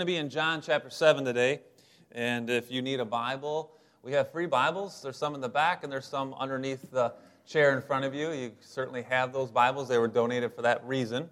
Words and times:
going 0.00 0.06
to 0.06 0.12
be 0.14 0.16
in 0.16 0.30
John 0.30 0.62
chapter 0.62 0.88
7 0.88 1.26
today. 1.26 1.60
And 2.12 2.48
if 2.48 2.70
you 2.70 2.80
need 2.80 3.00
a 3.00 3.04
Bible, 3.04 3.70
we 4.02 4.12
have 4.12 4.32
free 4.32 4.46
Bibles. 4.46 5.02
There's 5.02 5.18
some 5.18 5.34
in 5.34 5.42
the 5.42 5.48
back 5.50 5.84
and 5.84 5.92
there's 5.92 6.06
some 6.06 6.32
underneath 6.38 6.90
the 6.90 7.12
chair 7.46 7.76
in 7.76 7.82
front 7.82 8.06
of 8.06 8.14
you. 8.14 8.30
You 8.30 8.52
certainly 8.60 9.02
have 9.02 9.34
those 9.34 9.50
Bibles, 9.50 9.88
they 9.88 9.98
were 9.98 10.08
donated 10.08 10.54
for 10.54 10.62
that 10.62 10.82
reason. 10.86 11.28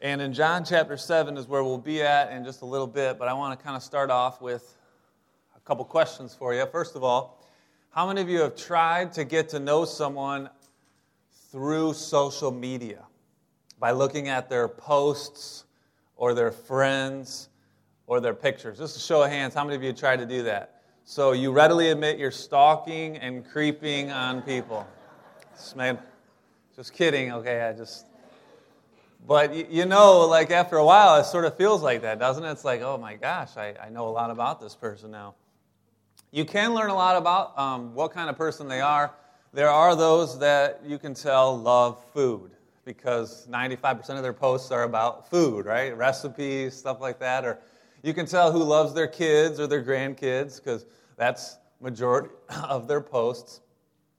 And 0.00 0.22
in 0.22 0.32
John 0.32 0.64
chapter 0.64 0.96
7 0.96 1.36
is 1.36 1.46
where 1.46 1.62
we'll 1.62 1.76
be 1.76 2.00
at 2.00 2.32
in 2.32 2.46
just 2.46 2.62
a 2.62 2.66
little 2.66 2.86
bit, 2.86 3.18
but 3.18 3.28
I 3.28 3.34
want 3.34 3.58
to 3.58 3.62
kind 3.62 3.76
of 3.76 3.82
start 3.82 4.10
off 4.10 4.40
with 4.40 4.74
a 5.54 5.60
couple 5.60 5.84
questions 5.84 6.34
for 6.34 6.54
you. 6.54 6.64
First 6.64 6.96
of 6.96 7.04
all, 7.04 7.44
how 7.90 8.08
many 8.08 8.22
of 8.22 8.30
you 8.30 8.40
have 8.40 8.56
tried 8.56 9.12
to 9.12 9.24
get 9.24 9.50
to 9.50 9.60
know 9.60 9.84
someone 9.84 10.48
through 11.52 11.92
social 11.92 12.50
media? 12.50 13.04
By 13.78 13.90
looking 13.90 14.28
at 14.28 14.48
their 14.48 14.66
posts 14.66 15.64
or 16.18 16.34
their 16.34 16.50
friends 16.50 17.48
or 18.06 18.20
their 18.20 18.34
pictures. 18.34 18.76
Just 18.76 18.96
a 18.96 19.00
show 19.00 19.22
of 19.22 19.30
hands, 19.30 19.54
how 19.54 19.64
many 19.64 19.76
of 19.76 19.82
you 19.82 19.92
tried 19.94 20.18
to 20.18 20.26
do 20.26 20.42
that? 20.42 20.82
So 21.04 21.32
you 21.32 21.52
readily 21.52 21.88
admit 21.88 22.18
you're 22.18 22.30
stalking 22.30 23.16
and 23.16 23.48
creeping 23.48 24.10
on 24.10 24.42
people. 24.42 24.86
Man, 25.74 25.98
just 26.76 26.92
kidding, 26.92 27.32
okay? 27.32 27.62
I 27.62 27.72
just. 27.72 28.04
But 29.26 29.70
you 29.70 29.86
know, 29.86 30.26
like 30.26 30.50
after 30.50 30.76
a 30.76 30.84
while, 30.84 31.18
it 31.18 31.24
sort 31.24 31.44
of 31.44 31.56
feels 31.56 31.82
like 31.82 32.02
that, 32.02 32.18
doesn't 32.18 32.44
it? 32.44 32.50
It's 32.50 32.64
like, 32.64 32.82
oh 32.82 32.98
my 32.98 33.14
gosh, 33.14 33.56
I, 33.56 33.74
I 33.82 33.88
know 33.88 34.08
a 34.08 34.10
lot 34.10 34.30
about 34.30 34.60
this 34.60 34.74
person 34.74 35.10
now. 35.10 35.34
You 36.30 36.44
can 36.44 36.74
learn 36.74 36.90
a 36.90 36.94
lot 36.94 37.16
about 37.16 37.58
um, 37.58 37.94
what 37.94 38.12
kind 38.12 38.28
of 38.28 38.36
person 38.36 38.68
they 38.68 38.80
are. 38.80 39.12
There 39.52 39.70
are 39.70 39.96
those 39.96 40.38
that 40.40 40.82
you 40.84 40.98
can 40.98 41.14
tell 41.14 41.58
love 41.58 42.02
food 42.12 42.50
because 42.88 43.46
95% 43.48 44.16
of 44.16 44.22
their 44.22 44.32
posts 44.32 44.70
are 44.70 44.84
about 44.84 45.28
food, 45.28 45.66
right? 45.66 45.94
Recipes, 45.94 46.74
stuff 46.74 47.02
like 47.02 47.18
that. 47.18 47.44
Or 47.44 47.58
you 48.02 48.14
can 48.14 48.24
tell 48.24 48.50
who 48.50 48.62
loves 48.62 48.94
their 48.94 49.06
kids 49.06 49.60
or 49.60 49.66
their 49.66 49.84
grandkids 49.84 50.56
because 50.56 50.86
that's 51.18 51.58
majority 51.82 52.30
of 52.64 52.88
their 52.88 53.02
posts. 53.02 53.60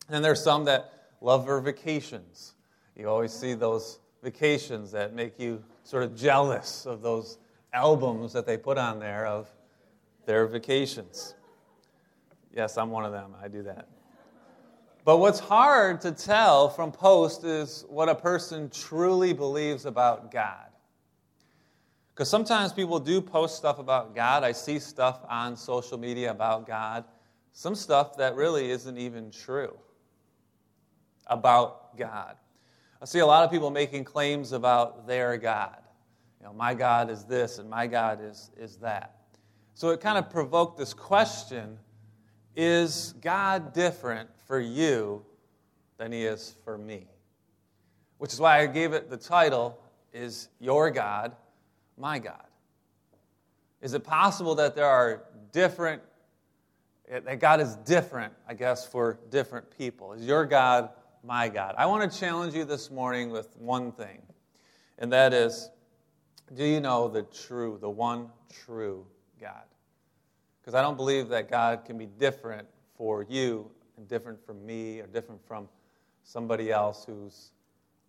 And 0.08 0.24
there's 0.24 0.44
some 0.44 0.66
that 0.66 0.94
love 1.20 1.48
their 1.48 1.60
vacations. 1.60 2.54
You 2.96 3.10
always 3.10 3.34
see 3.34 3.56
those 3.56 3.98
vacations 4.22 4.92
that 4.92 5.16
make 5.16 5.40
you 5.40 5.64
sort 5.84 6.04
of 6.04 6.16
jealous 6.16 6.86
of 6.86 7.02
those 7.02 7.40
albums 7.74 8.34
that 8.34 8.46
they 8.46 8.56
put 8.56 8.78
on 8.78 9.00
there 9.00 9.26
of 9.26 9.48
their 10.28 10.46
vacations. 10.46 11.34
Yes, 12.54 12.78
I'm 12.78 12.92
one 12.92 13.04
of 13.04 13.12
them. 13.12 13.34
I 13.42 13.48
do 13.48 13.64
that. 13.64 13.88
But 15.10 15.18
what's 15.18 15.40
hard 15.40 16.02
to 16.02 16.12
tell 16.12 16.70
from 16.70 16.92
post 16.92 17.44
is 17.44 17.84
what 17.90 18.10
a 18.10 18.14
person 18.14 18.70
truly 18.70 19.34
believes 19.34 19.88
about 19.88 20.30
God. 20.30 20.68
Because 22.10 22.30
sometimes 22.30 22.74
people 22.74 23.00
do 23.00 23.20
post 23.20 23.58
stuff 23.58 23.80
about 23.80 24.14
God. 24.14 24.44
I 24.44 24.52
see 24.52 24.78
stuff 24.78 25.22
on 25.28 25.58
social 25.58 25.98
media 25.98 26.30
about 26.30 26.68
God, 26.68 27.06
some 27.54 27.74
stuff 27.74 28.18
that 28.18 28.36
really 28.36 28.70
isn't 28.70 29.00
even 29.00 29.32
true 29.32 29.76
about 31.26 31.98
God. 31.98 32.36
I 33.02 33.06
see 33.06 33.18
a 33.18 33.26
lot 33.26 33.44
of 33.44 33.50
people 33.50 33.72
making 33.72 34.04
claims 34.04 34.52
about 34.52 35.08
their 35.08 35.40
God. 35.40 35.80
You 36.40 36.46
know, 36.46 36.54
my 36.54 36.76
God 36.76 37.10
is 37.10 37.24
this 37.24 37.58
and 37.58 37.68
my 37.68 37.88
God 37.88 38.20
is, 38.22 38.52
is 38.60 38.76
that. 38.76 39.16
So 39.74 39.90
it 39.90 40.02
kind 40.02 40.20
of 40.20 40.30
provoked 40.30 40.78
this 40.78 40.94
question 40.94 41.80
is 42.56 43.16
God 43.22 43.74
different 43.74 44.30
for 44.50 44.60
you 44.60 45.24
than 46.00 46.12
he 46.12 46.26
is 46.26 46.56
for 46.66 46.76
me? 46.76 47.06
Which 48.18 48.34
is 48.34 48.40
why 48.40 48.60
I 48.60 48.66
gave 48.66 48.94
it 48.94 49.10
the 49.10 49.16
title 49.16 49.80
Is 50.12 50.50
Your 50.60 50.90
God 50.90 51.36
My 51.98 52.18
God? 52.18 52.44
Is 53.80 53.94
it 53.94 54.04
possible 54.04 54.56
that 54.56 54.76
there 54.76 54.88
are 54.88 55.24
different, 55.52 56.02
that 57.08 57.40
God 57.40 57.62
is 57.62 57.76
different, 57.76 58.34
I 58.48 58.56
guess, 58.56 58.88
for 58.88 59.20
different 59.30 59.70
people? 59.78 60.14
Is 60.14 60.26
your 60.26 60.46
God 60.46 60.90
my 61.24 61.48
God? 61.48 61.76
I 61.78 61.86
want 61.86 62.12
to 62.12 62.20
challenge 62.20 62.56
you 62.56 62.66
this 62.66 62.90
morning 62.90 63.30
with 63.30 63.56
one 63.56 63.92
thing, 63.92 64.20
and 64.98 65.14
that 65.14 65.32
is 65.32 65.70
do 66.56 66.66
you 66.66 66.80
know 66.82 67.08
the 67.08 67.22
true, 67.22 67.78
the 67.80 67.90
one 67.90 68.30
true 68.66 69.06
God? 69.40 69.64
Because 70.60 70.74
I 70.74 70.82
don't 70.82 70.98
believe 70.98 71.30
that 71.30 71.52
God 71.52 71.86
can 71.86 72.00
be 72.00 72.08
different 72.08 72.68
for 72.98 73.24
you 73.30 73.70
and 74.00 74.08
different 74.08 74.44
from 74.44 74.66
me 74.66 75.02
or 75.02 75.08
different 75.08 75.46
from 75.46 75.68
somebody 76.24 76.72
else 76.72 77.06
who's 77.06 77.52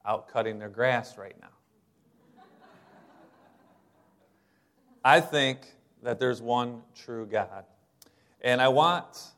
out 0.06 0.28
cutting 0.28 0.58
their 0.58 0.68
grass 0.68 1.18
right 1.18 1.34
now. 1.42 1.48
I 5.04 5.20
think 5.20 5.66
that 6.02 6.18
there's 6.18 6.40
one 6.40 6.82
true 6.94 7.26
God. 7.26 7.64
And 8.40 8.62
I 8.62 8.68
want 8.68 9.32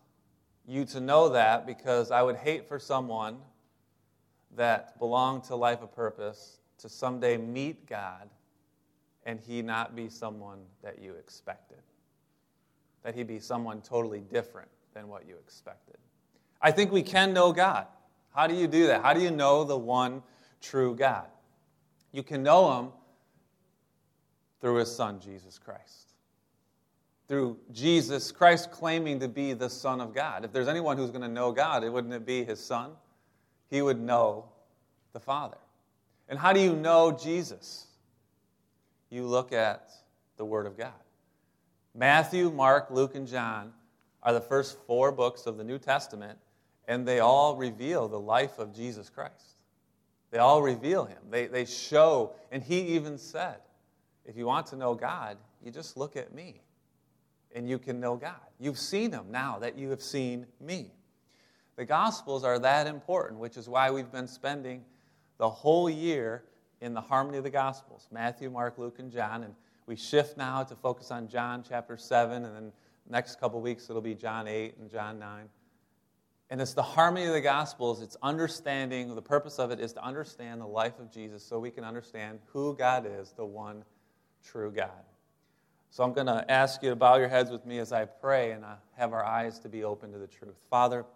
you 0.68 0.84
to 0.84 1.00
know 1.00 1.30
that 1.30 1.66
because 1.66 2.10
I 2.10 2.22
would 2.22 2.36
hate 2.36 2.68
for 2.68 2.78
someone 2.78 3.38
that 4.56 4.98
belonged 4.98 5.44
to 5.44 5.56
Life 5.56 5.82
of 5.82 5.94
Purpose 5.94 6.58
to 6.78 6.88
someday 6.88 7.36
meet 7.36 7.86
God 7.86 8.28
and 9.24 9.40
he 9.40 9.62
not 9.62 9.96
be 9.96 10.08
someone 10.08 10.58
that 10.82 11.00
you 11.00 11.14
expected 11.14 11.78
that 13.02 13.14
he 13.14 13.22
be 13.22 13.38
someone 13.38 13.80
totally 13.80 14.20
different 14.20 14.68
than 14.94 15.08
what 15.08 15.26
you 15.26 15.36
expected. 15.36 15.96
I 16.62 16.70
think 16.70 16.92
we 16.92 17.02
can 17.02 17.32
know 17.32 17.52
God. 17.52 17.86
How 18.34 18.46
do 18.46 18.54
you 18.54 18.66
do 18.66 18.86
that? 18.86 19.02
How 19.02 19.12
do 19.12 19.20
you 19.20 19.30
know 19.30 19.64
the 19.64 19.76
one 19.76 20.22
true 20.60 20.94
God? 20.94 21.26
You 22.12 22.22
can 22.22 22.42
know 22.42 22.78
him 22.78 22.88
through 24.60 24.76
his 24.76 24.94
son, 24.94 25.20
Jesus 25.20 25.58
Christ. 25.58 26.14
Through 27.28 27.58
Jesus 27.72 28.30
Christ 28.30 28.70
claiming 28.70 29.18
to 29.20 29.28
be 29.28 29.54
the 29.54 29.68
Son 29.68 30.00
of 30.00 30.14
God. 30.14 30.44
If 30.44 30.52
there's 30.52 30.68
anyone 30.68 30.96
who's 30.96 31.10
going 31.10 31.22
to 31.22 31.28
know 31.28 31.50
God, 31.50 31.82
it 31.82 31.92
wouldn't 31.92 32.12
it 32.12 32.24
be 32.26 32.44
his 32.44 32.60
son? 32.60 32.92
He 33.70 33.82
would 33.82 34.00
know 34.00 34.44
the 35.12 35.20
Father. 35.20 35.56
And 36.28 36.38
how 36.38 36.52
do 36.52 36.60
you 36.60 36.74
know 36.74 37.10
Jesus? 37.10 37.86
You 39.10 39.26
look 39.26 39.52
at 39.52 39.90
the 40.36 40.44
Word 40.44 40.66
of 40.66 40.76
God. 40.76 40.92
Matthew, 41.94 42.50
Mark, 42.50 42.90
Luke, 42.90 43.14
and 43.14 43.26
John 43.26 43.72
are 44.22 44.32
the 44.32 44.40
first 44.40 44.78
four 44.86 45.12
books 45.12 45.46
of 45.46 45.56
the 45.56 45.64
New 45.64 45.78
Testament, 45.78 46.38
and 46.88 47.06
they 47.06 47.20
all 47.20 47.56
reveal 47.56 48.08
the 48.08 48.18
life 48.20 48.58
of 48.58 48.74
Jesus 48.74 49.08
Christ. 49.08 49.56
They 50.30 50.38
all 50.38 50.62
reveal 50.62 51.04
him. 51.04 51.18
They, 51.30 51.46
they 51.46 51.64
show, 51.64 52.32
and 52.50 52.62
he 52.62 52.80
even 52.96 53.18
said, 53.18 53.56
if 54.24 54.36
you 54.36 54.46
want 54.46 54.66
to 54.68 54.76
know 54.76 54.94
God, 54.94 55.36
you 55.62 55.70
just 55.70 55.96
look 55.96 56.16
at 56.16 56.34
me, 56.34 56.62
and 57.54 57.68
you 57.68 57.78
can 57.78 58.00
know 58.00 58.16
God. 58.16 58.40
You've 58.58 58.78
seen 58.78 59.12
him 59.12 59.26
now 59.30 59.58
that 59.58 59.76
you 59.76 59.90
have 59.90 60.02
seen 60.02 60.46
me. 60.60 60.92
The 61.76 61.84
Gospels 61.84 62.44
are 62.44 62.58
that 62.60 62.86
important, 62.86 63.40
which 63.40 63.56
is 63.56 63.68
why 63.68 63.90
we've 63.90 64.10
been 64.10 64.28
spending 64.28 64.84
the 65.38 65.48
whole 65.48 65.90
year 65.90 66.44
in 66.80 66.94
the 66.94 67.00
harmony 67.00 67.38
of 67.38 67.44
the 67.44 67.50
Gospels 67.50 68.08
Matthew, 68.10 68.50
Mark, 68.50 68.78
Luke, 68.78 68.98
and 68.98 69.10
John. 69.10 69.44
And 69.44 69.54
we 69.86 69.96
shift 69.96 70.36
now 70.36 70.62
to 70.64 70.74
focus 70.74 71.10
on 71.10 71.28
John 71.28 71.64
chapter 71.66 71.96
7, 71.96 72.44
and 72.44 72.56
then 72.56 72.72
next 73.08 73.40
couple 73.40 73.60
weeks 73.60 73.88
it'll 73.90 74.02
be 74.02 74.14
John 74.14 74.46
8 74.46 74.76
and 74.78 74.90
John 74.90 75.18
9. 75.18 75.48
And 76.52 76.60
it's 76.60 76.74
the 76.74 76.82
harmony 76.82 77.24
of 77.24 77.32
the 77.32 77.40
Gospels. 77.40 78.02
It's 78.02 78.18
understanding, 78.22 79.14
the 79.14 79.22
purpose 79.22 79.58
of 79.58 79.70
it 79.70 79.80
is 79.80 79.94
to 79.94 80.04
understand 80.04 80.60
the 80.60 80.66
life 80.66 80.98
of 80.98 81.10
Jesus 81.10 81.42
so 81.42 81.58
we 81.58 81.70
can 81.70 81.82
understand 81.82 82.40
who 82.48 82.76
God 82.76 83.06
is, 83.10 83.32
the 83.32 83.46
one 83.46 83.84
true 84.44 84.70
God. 84.70 84.90
So 85.88 86.04
I'm 86.04 86.12
going 86.12 86.26
to 86.26 86.44
ask 86.50 86.82
you 86.82 86.90
to 86.90 86.94
bow 86.94 87.16
your 87.16 87.28
heads 87.28 87.50
with 87.50 87.64
me 87.64 87.78
as 87.78 87.90
I 87.90 88.04
pray 88.04 88.50
and 88.50 88.66
I 88.66 88.74
have 88.98 89.14
our 89.14 89.24
eyes 89.24 89.60
to 89.60 89.70
be 89.70 89.82
open 89.82 90.12
to 90.12 90.18
the 90.18 90.26
truth. 90.26 90.56
Father, 90.68 91.06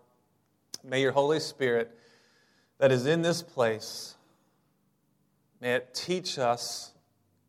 may 0.82 1.02
your 1.02 1.12
Holy 1.12 1.38
Spirit 1.38 1.94
that 2.78 2.90
is 2.90 3.04
in 3.04 3.20
this 3.20 3.42
place, 3.42 4.14
may 5.60 5.74
it 5.74 5.92
teach 5.92 6.38
us 6.38 6.92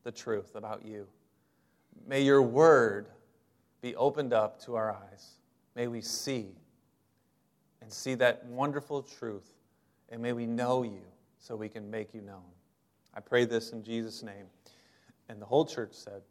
the 0.03 0.11
truth 0.11 0.55
about 0.55 0.85
you. 0.85 1.07
May 2.05 2.19
your 2.23 2.41
word 2.41 3.07
be 3.79 3.95
opened 3.95 4.33
up 4.33 4.61
to 4.63 4.75
our 4.75 4.91
eyes. 4.91 5.35
May 5.73 5.87
we 5.87 6.01
see 6.01 6.47
and 7.87 7.93
see 7.93 8.15
that 8.15 8.45
wonderful 8.47 9.01
truth, 9.01 9.53
and 10.09 10.21
may 10.21 10.33
we 10.33 10.45
know 10.45 10.83
you 10.83 11.05
so 11.39 11.55
we 11.55 11.69
can 11.69 11.89
make 11.89 12.13
you 12.13 12.19
known. 12.19 12.43
I 13.13 13.21
pray 13.21 13.45
this 13.45 13.71
in 13.71 13.81
Jesus' 13.81 14.21
name. 14.21 14.47
And 15.29 15.41
the 15.41 15.45
whole 15.45 15.63
church 15.63 15.93
said, 15.93 16.21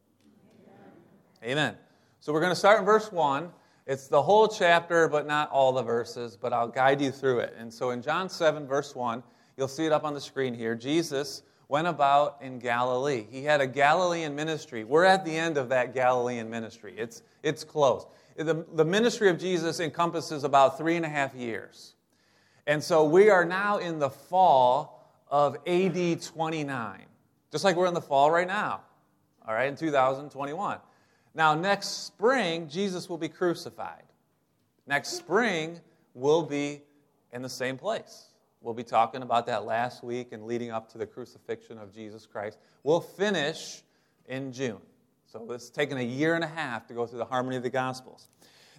Amen. 1.42 1.52
Amen. 1.52 1.76
So 2.20 2.34
we're 2.34 2.40
going 2.40 2.52
to 2.52 2.56
start 2.56 2.78
in 2.78 2.84
verse 2.84 3.10
1. 3.10 3.50
It's 3.86 4.06
the 4.06 4.20
whole 4.20 4.48
chapter, 4.48 5.08
but 5.08 5.26
not 5.26 5.50
all 5.50 5.72
the 5.72 5.82
verses, 5.82 6.36
but 6.36 6.52
I'll 6.52 6.68
guide 6.68 7.00
you 7.00 7.10
through 7.10 7.38
it. 7.38 7.54
And 7.58 7.72
so 7.72 7.88
in 7.88 8.02
John 8.02 8.28
7, 8.28 8.66
verse 8.66 8.94
1, 8.94 9.22
you'll 9.56 9.66
see 9.66 9.86
it 9.86 9.92
up 9.92 10.04
on 10.04 10.12
the 10.12 10.20
screen 10.20 10.52
here. 10.52 10.74
Jesus 10.74 11.42
went 11.68 11.86
about 11.86 12.36
in 12.42 12.58
Galilee. 12.58 13.24
He 13.30 13.44
had 13.44 13.62
a 13.62 13.66
Galilean 13.66 14.34
ministry. 14.34 14.84
We're 14.84 15.04
at 15.04 15.24
the 15.24 15.34
end 15.34 15.56
of 15.56 15.70
that 15.70 15.94
Galilean 15.94 16.50
ministry, 16.50 16.92
it's, 16.98 17.22
it's 17.42 17.64
close. 17.64 18.04
The, 18.36 18.66
the 18.74 18.84
ministry 18.84 19.30
of 19.30 19.38
Jesus 19.38 19.80
encompasses 19.80 20.44
about 20.44 20.78
three 20.78 20.96
and 20.96 21.04
a 21.04 21.08
half 21.08 21.34
years. 21.34 21.94
And 22.66 22.82
so 22.82 23.04
we 23.04 23.30
are 23.30 23.44
now 23.44 23.78
in 23.78 23.98
the 23.98 24.10
fall 24.10 25.10
of 25.28 25.56
AD 25.66 26.22
29, 26.22 27.00
just 27.52 27.64
like 27.64 27.76
we're 27.76 27.86
in 27.86 27.94
the 27.94 28.00
fall 28.00 28.30
right 28.30 28.46
now. 28.46 28.82
all 29.46 29.54
right, 29.54 29.68
in 29.68 29.76
2021. 29.76 30.78
Now, 31.34 31.54
next 31.54 32.06
spring, 32.06 32.68
Jesus 32.68 33.08
will 33.08 33.18
be 33.18 33.28
crucified. 33.28 34.02
Next 34.86 35.10
spring, 35.10 35.80
we'll 36.14 36.42
be 36.42 36.82
in 37.32 37.42
the 37.42 37.48
same 37.48 37.76
place. 37.76 38.30
We'll 38.60 38.74
be 38.74 38.84
talking 38.84 39.22
about 39.22 39.46
that 39.46 39.64
last 39.64 40.02
week 40.02 40.32
and 40.32 40.44
leading 40.44 40.70
up 40.70 40.90
to 40.92 40.98
the 40.98 41.06
crucifixion 41.06 41.78
of 41.78 41.94
Jesus 41.94 42.26
Christ. 42.26 42.58
We'll 42.82 43.00
finish 43.00 43.82
in 44.26 44.52
June. 44.52 44.80
So 45.26 45.50
it's 45.50 45.70
taken 45.70 45.98
a 45.98 46.02
year 46.02 46.34
and 46.34 46.44
a 46.44 46.48
half 46.48 46.86
to 46.86 46.94
go 46.94 47.06
through 47.06 47.18
the 47.18 47.24
harmony 47.24 47.56
of 47.56 47.62
the 47.62 47.70
Gospels. 47.70 48.28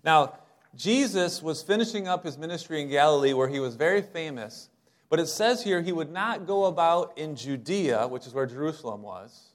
Now, 0.03 0.33
Jesus 0.75 1.41
was 1.41 1.61
finishing 1.61 2.07
up 2.07 2.23
his 2.23 2.37
ministry 2.37 2.81
in 2.81 2.89
Galilee 2.89 3.33
where 3.33 3.47
he 3.47 3.59
was 3.59 3.75
very 3.75 4.01
famous, 4.01 4.69
but 5.09 5.19
it 5.19 5.27
says 5.27 5.63
here 5.63 5.81
he 5.81 5.91
would 5.91 6.11
not 6.11 6.45
go 6.45 6.65
about 6.65 7.17
in 7.17 7.35
Judea, 7.35 8.07
which 8.07 8.27
is 8.27 8.33
where 8.33 8.45
Jerusalem 8.45 9.01
was, 9.01 9.49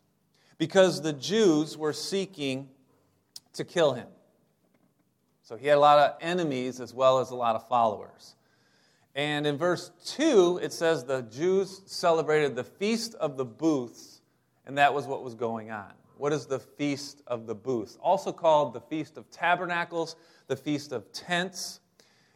because 0.59 1.03
the 1.03 1.13
Jews 1.13 1.77
were 1.77 1.93
seeking 1.93 2.69
to 3.55 3.65
kill 3.65 3.93
him. 3.93 4.09
So 5.43 5.57
he 5.57 5.67
had 5.67 5.77
a 5.77 5.81
lot 5.81 5.99
of 5.99 6.17
enemies 6.21 6.81
as 6.81 6.95
well 6.95 7.19
as 7.19 7.31
a 7.31 7.35
lot 7.35 7.57
of 7.57 7.69
followers. 7.69 8.35
And 9.15 9.47
in 9.47 9.59
verse 9.59 9.91
2, 10.07 10.61
it 10.63 10.73
says 10.73 11.05
the 11.05 11.23
Jews 11.23 11.83
celebrated 11.87 12.57
the 12.57 12.65
Feast 12.65 13.15
of 13.15 13.37
the 13.37 13.45
Booths, 13.45 14.21
and 14.67 14.79
that 14.79 14.95
was 14.95 15.07
what 15.07 15.23
was 15.23 15.35
going 15.35 15.71
on. 15.71 15.93
What 16.23 16.33
is 16.33 16.47
the 16.47 16.61
Feast 16.61 17.21
of 17.27 17.49
the 17.49 17.55
Booth? 17.57 17.99
Also 18.01 18.31
called 18.31 18.75
the 18.75 18.81
Feast 18.81 19.17
of 19.17 19.29
Tabernacles, 19.33 20.15
the 20.47 20.55
Feast 20.55 20.93
of 20.93 21.11
Tents. 21.11 21.81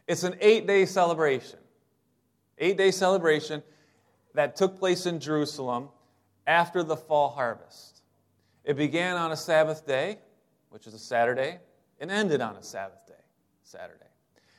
It's 0.08 0.24
an 0.24 0.34
eight 0.40 0.66
day 0.66 0.86
celebration. 0.86 1.60
Eight 2.58 2.76
day 2.76 2.90
celebration 2.90 3.62
that 4.34 4.56
took 4.56 4.76
place 4.76 5.06
in 5.06 5.20
Jerusalem 5.20 5.90
after 6.48 6.82
the 6.82 6.96
fall 6.96 7.28
harvest. 7.28 8.02
It 8.64 8.76
began 8.76 9.14
on 9.14 9.30
a 9.30 9.36
Sabbath 9.36 9.86
day, 9.86 10.18
which 10.70 10.88
is 10.88 10.94
a 10.94 10.98
Saturday, 10.98 11.60
and 12.00 12.10
ended 12.10 12.40
on 12.40 12.56
a 12.56 12.64
Sabbath 12.64 13.06
day, 13.06 13.14
Saturday. 13.62 14.10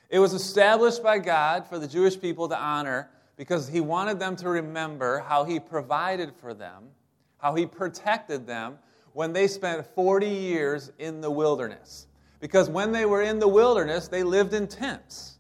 It 0.10 0.20
was 0.20 0.32
established 0.32 1.04
by 1.04 1.20
God 1.20 1.68
for 1.68 1.80
the 1.80 1.88
Jewish 1.90 2.18
people 2.18 2.48
to 2.48 2.58
honor 2.58 3.10
because 3.36 3.68
He 3.68 3.82
wanted 3.82 4.20
them 4.20 4.38
to 4.38 4.48
remember 4.48 5.20
how 5.20 5.44
He 5.44 5.60
provided 5.60 6.32
for 6.40 6.54
them, 6.54 6.86
how 7.40 7.56
He 7.56 7.66
protected 7.66 8.48
them 8.48 8.78
when 9.18 9.34
they 9.34 9.48
spent 9.48 9.84
40 9.96 10.28
years 10.28 10.92
in 11.00 11.22
the 11.22 11.32
wilderness. 11.32 12.06
Because 12.40 12.70
when 12.70 12.92
they 12.92 13.08
were 13.08 13.24
in 13.24 13.40
the 13.40 13.48
wilderness, 13.48 14.08
they 14.08 14.22
lived 14.22 14.54
in 14.54 14.68
tents, 14.68 15.40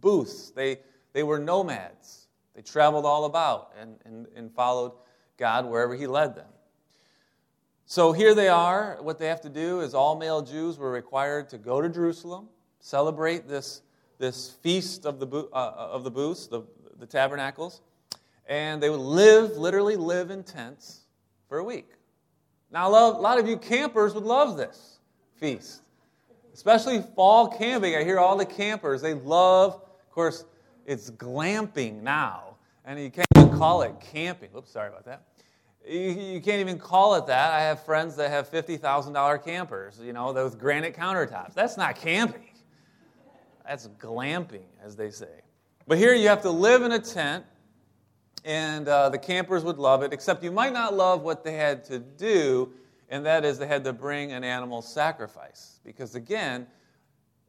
booths. 0.00 0.52
They, 0.52 0.78
they 1.12 1.22
were 1.22 1.38
nomads. 1.38 2.28
They 2.54 2.62
traveled 2.62 3.04
all 3.04 3.26
about 3.26 3.74
and, 3.78 3.96
and, 4.06 4.26
and 4.34 4.50
followed 4.50 4.92
God 5.36 5.66
wherever 5.66 5.94
He 5.94 6.06
led 6.06 6.34
them. 6.34 6.48
So 7.84 8.12
here 8.12 8.34
they 8.34 8.48
are. 8.48 8.96
What 9.02 9.18
they 9.18 9.26
have 9.26 9.42
to 9.42 9.50
do 9.50 9.80
is 9.80 9.92
all 9.92 10.16
male 10.16 10.40
Jews 10.40 10.78
were 10.78 10.90
required 10.90 11.50
to 11.50 11.58
go 11.58 11.82
to 11.82 11.90
Jerusalem, 11.90 12.48
celebrate 12.80 13.46
this 13.46 13.82
this 14.18 14.52
feast 14.62 15.04
of 15.04 15.20
the, 15.20 15.26
uh, 15.26 15.42
uh, 15.52 15.88
of 15.92 16.04
the 16.04 16.10
booths, 16.10 16.46
the, 16.46 16.62
the 16.98 17.06
tabernacles, 17.06 17.82
and 18.46 18.82
they 18.82 18.88
would 18.88 19.00
live, 19.00 19.58
literally 19.58 19.96
live 19.96 20.30
in 20.30 20.42
tents 20.42 21.00
for 21.50 21.58
a 21.58 21.64
week. 21.64 21.90
Now, 22.72 22.88
a 22.88 22.90
lot 22.90 23.38
of 23.38 23.48
you 23.48 23.56
campers 23.56 24.14
would 24.14 24.24
love 24.24 24.56
this 24.56 24.98
feast, 25.36 25.82
especially 26.54 27.02
fall 27.16 27.48
camping. 27.48 27.96
I 27.96 28.04
hear 28.04 28.18
all 28.18 28.36
the 28.36 28.46
campers, 28.46 29.02
they 29.02 29.14
love, 29.14 29.74
of 29.74 30.10
course, 30.10 30.44
it's 30.86 31.10
glamping 31.10 32.02
now, 32.02 32.56
and 32.84 32.98
you 33.00 33.10
can't 33.10 33.26
even 33.36 33.58
call 33.58 33.82
it 33.82 33.94
camping. 34.00 34.50
Oops, 34.56 34.70
sorry 34.70 34.88
about 34.88 35.04
that. 35.04 35.22
You, 35.88 36.00
you 36.00 36.40
can't 36.40 36.60
even 36.60 36.78
call 36.78 37.14
it 37.16 37.26
that. 37.26 37.52
I 37.52 37.60
have 37.60 37.84
friends 37.84 38.14
that 38.16 38.30
have 38.30 38.50
$50,000 38.50 39.44
campers, 39.44 40.00
you 40.02 40.12
know, 40.12 40.32
those 40.32 40.54
granite 40.54 40.94
countertops. 40.94 41.54
That's 41.54 41.76
not 41.76 41.96
camping. 41.96 42.48
That's 43.66 43.88
glamping, 44.00 44.66
as 44.82 44.96
they 44.96 45.10
say. 45.10 45.42
But 45.86 45.98
here 45.98 46.14
you 46.14 46.28
have 46.28 46.42
to 46.42 46.50
live 46.50 46.82
in 46.82 46.92
a 46.92 46.98
tent, 46.98 47.44
and 48.44 48.88
uh, 48.88 49.08
the 49.08 49.18
campers 49.18 49.64
would 49.64 49.78
love 49.78 50.02
it, 50.02 50.12
except 50.12 50.42
you 50.42 50.52
might 50.52 50.72
not 50.72 50.94
love 50.94 51.22
what 51.22 51.44
they 51.44 51.54
had 51.54 51.84
to 51.84 51.98
do, 51.98 52.72
and 53.08 53.24
that 53.26 53.44
is 53.44 53.58
they 53.58 53.66
had 53.66 53.84
to 53.84 53.92
bring 53.92 54.32
an 54.32 54.44
animal 54.44 54.82
sacrifice. 54.82 55.80
Because 55.84 56.14
again, 56.14 56.66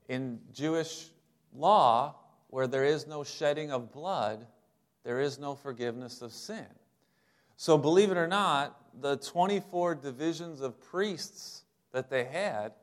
in 0.09 0.39
Jewish 0.53 1.09
law, 1.53 2.15
where 2.49 2.67
there 2.67 2.83
is 2.83 3.07
no 3.07 3.23
shedding 3.23 3.71
of 3.71 3.91
blood, 3.91 4.45
there 5.03 5.19
is 5.19 5.39
no 5.39 5.55
forgiveness 5.55 6.21
of 6.21 6.31
sin. 6.31 6.65
So, 7.55 7.77
believe 7.77 8.11
it 8.11 8.17
or 8.17 8.27
not, 8.27 8.77
the 9.01 9.17
24 9.17 9.95
divisions 9.95 10.61
of 10.61 10.79
priests 10.81 11.63
that 11.91 12.09
they 12.09 12.25
had 12.25 12.73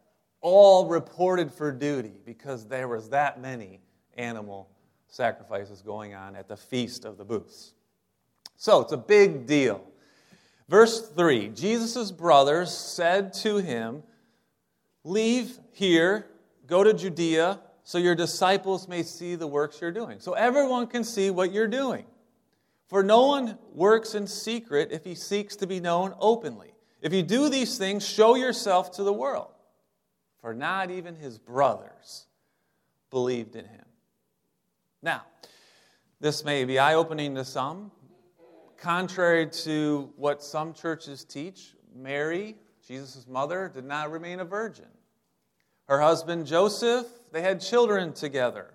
all 0.41 0.87
reported 0.87 1.53
for 1.53 1.73
duty 1.73 2.15
because 2.25 2.67
there 2.67 2.89
was 2.89 3.09
that 3.11 3.41
many 3.41 3.81
animal 4.17 4.71
sacrifices 5.09 5.83
going 5.83 6.15
on 6.15 6.37
at 6.37 6.49
the 6.49 6.57
feast 6.57 7.05
of 7.05 7.19
the 7.19 7.25
booths. 7.25 7.75
So 8.59 8.81
it's 8.81 8.93
a 8.93 8.99
big 8.99 9.47
deal. 9.47 9.83
Verse 10.69 11.09
3 11.09 11.49
Jesus' 11.51 12.11
brothers 12.11 12.71
said 12.77 13.33
to 13.35 13.57
him, 13.57 14.03
Leave 15.05 15.59
here, 15.73 16.27
go 16.67 16.85
to 16.85 16.93
Judea, 16.93 17.61
so 17.85 17.97
your 17.97 18.15
disciples 18.15 18.87
may 18.87 19.03
see 19.03 19.37
the 19.37 19.47
works 19.47 19.81
you're 19.81 19.93
doing. 19.93 20.21
So 20.21 20.35
everyone 20.35 20.89
can 20.89 21.05
see 21.05 21.31
what 21.31 21.53
you're 21.53 21.69
doing. 21.69 22.05
For 22.89 23.03
no 23.03 23.27
one 23.27 23.57
works 23.73 24.15
in 24.15 24.27
secret 24.27 24.91
if 24.91 25.05
he 25.05 25.15
seeks 25.15 25.57
to 25.57 25.67
be 25.67 25.79
known 25.79 26.15
openly. 26.19 26.75
If 27.01 27.13
you 27.13 27.23
do 27.23 27.49
these 27.49 27.79
things, 27.79 28.07
show 28.07 28.35
yourself 28.35 28.91
to 28.93 29.05
the 29.05 29.13
world 29.13 29.53
for 30.41 30.53
not 30.53 30.91
even 30.91 31.15
his 31.15 31.39
brothers 31.39 32.27
believed 33.11 33.55
in 33.57 33.65
him. 33.65 33.85
Now, 35.01 35.23
this 36.21 36.45
may 36.45 36.65
be 36.65 36.79
eye 36.79 36.95
opening 36.95 37.37
to 37.37 37.45
some. 37.45 37.93
Contrary 38.79 39.47
to 39.47 40.13
what 40.17 40.43
some 40.43 40.73
churches 40.73 41.25
teach, 41.25 41.75
Mary, 41.95 42.57
Jesus' 42.87 43.27
mother, 43.27 43.71
did 43.73 43.85
not 43.85 44.11
remain 44.11 44.41
a 44.41 44.45
virgin. 44.45 44.87
Her 45.89 46.01
husband 46.01 46.47
Joseph, 46.47 47.07
they 47.33 47.43
had 47.43 47.61
children 47.61 48.13
together. 48.13 48.75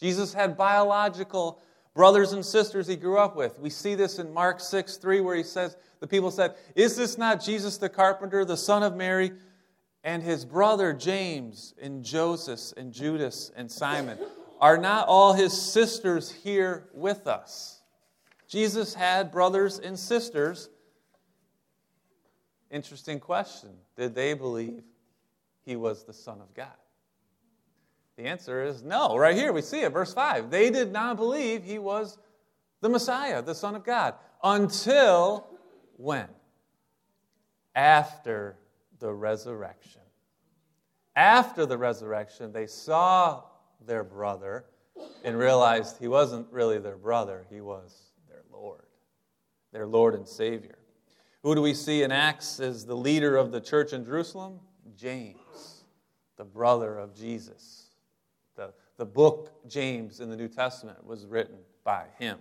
Jesus 0.00 0.32
had 0.34 0.56
biological 0.56 1.60
brothers 1.94 2.32
and 2.32 2.44
sisters 2.44 2.86
he 2.86 2.96
grew 2.96 3.18
up 3.18 3.36
with. 3.36 3.58
We 3.58 3.70
see 3.70 3.94
this 3.94 4.18
in 4.18 4.32
Mark 4.32 4.60
6 4.60 4.96
3, 4.96 5.20
where 5.20 5.36
he 5.36 5.42
says, 5.42 5.76
The 6.00 6.06
people 6.06 6.30
said, 6.30 6.54
Is 6.74 6.96
this 6.96 7.16
not 7.16 7.42
Jesus 7.42 7.78
the 7.78 7.88
carpenter, 7.88 8.44
the 8.44 8.56
son 8.56 8.82
of 8.82 8.96
Mary? 8.96 9.32
and 10.04 10.22
his 10.22 10.44
brother 10.44 10.92
James 10.92 11.74
and 11.80 12.04
Joseph 12.04 12.76
and 12.76 12.92
Judas 12.92 13.50
and 13.56 13.70
Simon? 13.70 14.18
Are 14.60 14.78
not 14.78 15.06
all 15.08 15.32
his 15.32 15.52
sisters 15.60 16.30
here 16.30 16.88
with 16.92 17.26
us? 17.26 17.77
Jesus 18.48 18.94
had 18.94 19.30
brothers 19.30 19.78
and 19.78 19.98
sisters. 19.98 20.70
Interesting 22.70 23.20
question. 23.20 23.70
Did 23.96 24.14
they 24.14 24.32
believe 24.32 24.82
he 25.64 25.76
was 25.76 26.04
the 26.04 26.14
Son 26.14 26.40
of 26.40 26.52
God? 26.54 26.72
The 28.16 28.24
answer 28.24 28.64
is 28.64 28.82
no. 28.82 29.16
Right 29.16 29.36
here, 29.36 29.52
we 29.52 29.62
see 29.62 29.82
it, 29.82 29.92
verse 29.92 30.12
5. 30.12 30.50
They 30.50 30.70
did 30.70 30.92
not 30.92 31.16
believe 31.16 31.62
he 31.62 31.78
was 31.78 32.18
the 32.80 32.88
Messiah, 32.88 33.42
the 33.42 33.54
Son 33.54 33.74
of 33.74 33.84
God, 33.84 34.14
until 34.42 35.46
when? 35.96 36.28
After 37.74 38.56
the 38.98 39.12
resurrection. 39.12 40.00
After 41.14 41.66
the 41.66 41.76
resurrection, 41.76 42.52
they 42.52 42.66
saw 42.66 43.42
their 43.86 44.04
brother 44.04 44.64
and 45.22 45.38
realized 45.38 45.98
he 45.98 46.08
wasn't 46.08 46.50
really 46.50 46.78
their 46.78 46.96
brother, 46.96 47.46
he 47.50 47.60
was 47.60 48.07
Lord, 48.60 48.84
their 49.72 49.86
Lord 49.86 50.14
and 50.14 50.26
Savior. 50.26 50.78
Who 51.42 51.54
do 51.54 51.62
we 51.62 51.74
see 51.74 52.02
in 52.02 52.10
Acts 52.10 52.58
as 52.60 52.84
the 52.84 52.96
leader 52.96 53.36
of 53.36 53.52
the 53.52 53.60
church 53.60 53.92
in 53.92 54.04
Jerusalem? 54.04 54.58
James, 54.96 55.84
the 56.36 56.44
brother 56.44 56.98
of 56.98 57.14
Jesus. 57.14 57.90
The, 58.56 58.72
the 58.96 59.06
book 59.06 59.52
James 59.68 60.20
in 60.20 60.28
the 60.28 60.36
New 60.36 60.48
Testament 60.48 61.06
was 61.06 61.26
written 61.26 61.58
by 61.84 62.06
him. 62.18 62.38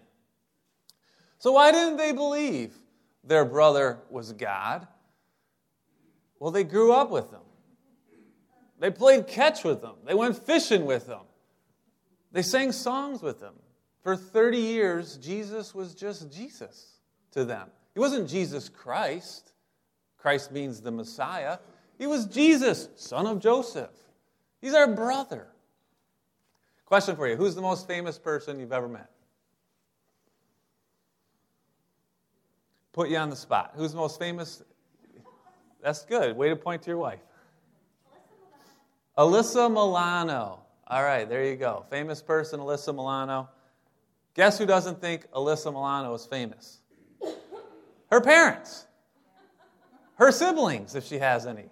So, 1.38 1.52
why 1.52 1.72
didn't 1.72 1.98
they 1.98 2.12
believe 2.12 2.74
their 3.24 3.46
brother 3.46 4.00
was 4.10 4.34
God? 4.34 4.88
Well, 6.40 6.52
they 6.52 6.64
grew 6.64 6.92
up 6.92 7.12
with 7.12 7.30
him. 7.32 7.42
They 8.80 8.90
played 8.90 9.28
catch 9.28 9.64
with 9.64 9.84
him. 9.84 9.94
They 10.06 10.14
went 10.14 10.38
fishing 10.38 10.86
with 10.86 11.08
him. 11.08 11.22
They 12.32 12.42
sang 12.42 12.72
songs 12.72 13.22
with 13.22 13.40
him. 13.42 13.54
For 14.02 14.16
30 14.16 14.58
years, 14.58 15.18
Jesus 15.18 15.76
was 15.76 15.94
just 15.94 16.32
Jesus 16.32 17.00
to 17.32 17.46
them. 17.46 17.70
He 17.94 18.00
wasn't 18.00 18.30
Jesus 18.30 18.70
Christ. 18.70 19.54
Christ 20.18 20.52
means 20.52 20.82
the 20.82 20.92
Messiah. 20.92 21.60
He 21.98 22.08
was 22.08 22.26
Jesus, 22.26 22.90
son 22.96 23.26
of 23.26 23.40
Joseph. 23.40 23.92
He's 24.62 24.74
our 24.74 24.88
brother. 24.88 25.48
Question 26.86 27.16
for 27.16 27.28
you 27.28 27.36
Who's 27.36 27.56
the 27.56 27.62
most 27.62 27.88
famous 27.88 28.18
person 28.18 28.60
you've 28.60 28.74
ever 28.74 28.88
met? 28.88 29.10
Put 32.94 33.10
you 33.10 33.18
on 33.18 33.30
the 33.30 33.36
spot. 33.36 33.74
Who's 33.76 33.92
the 33.92 33.98
most 33.98 34.20
famous 34.20 34.64
That's 35.82 36.04
good. 36.04 36.36
Way 36.36 36.50
to 36.50 36.56
point 36.56 36.82
to 36.84 36.90
your 36.90 36.98
wife. 36.98 37.20
Alyssa 39.18 39.70
Milano. 39.70 40.62
All 40.88 41.04
right, 41.04 41.28
there 41.28 41.44
you 41.44 41.56
go. 41.56 41.86
Famous 41.90 42.22
person, 42.22 42.60
Alyssa 42.60 42.94
Milano. 42.94 43.50
Guess 44.38 44.60
who 44.60 44.68
doesn't 44.68 45.02
think 45.02 45.30
Alyssa 45.32 45.74
Milano 45.74 46.14
is 46.14 46.26
famous? 46.26 46.80
Her 48.12 48.22
parents. 48.22 48.86
Her 50.16 50.32
siblings, 50.32 50.94
if 50.96 51.06
she 51.06 51.18
has 51.18 51.48
any. 51.48 51.66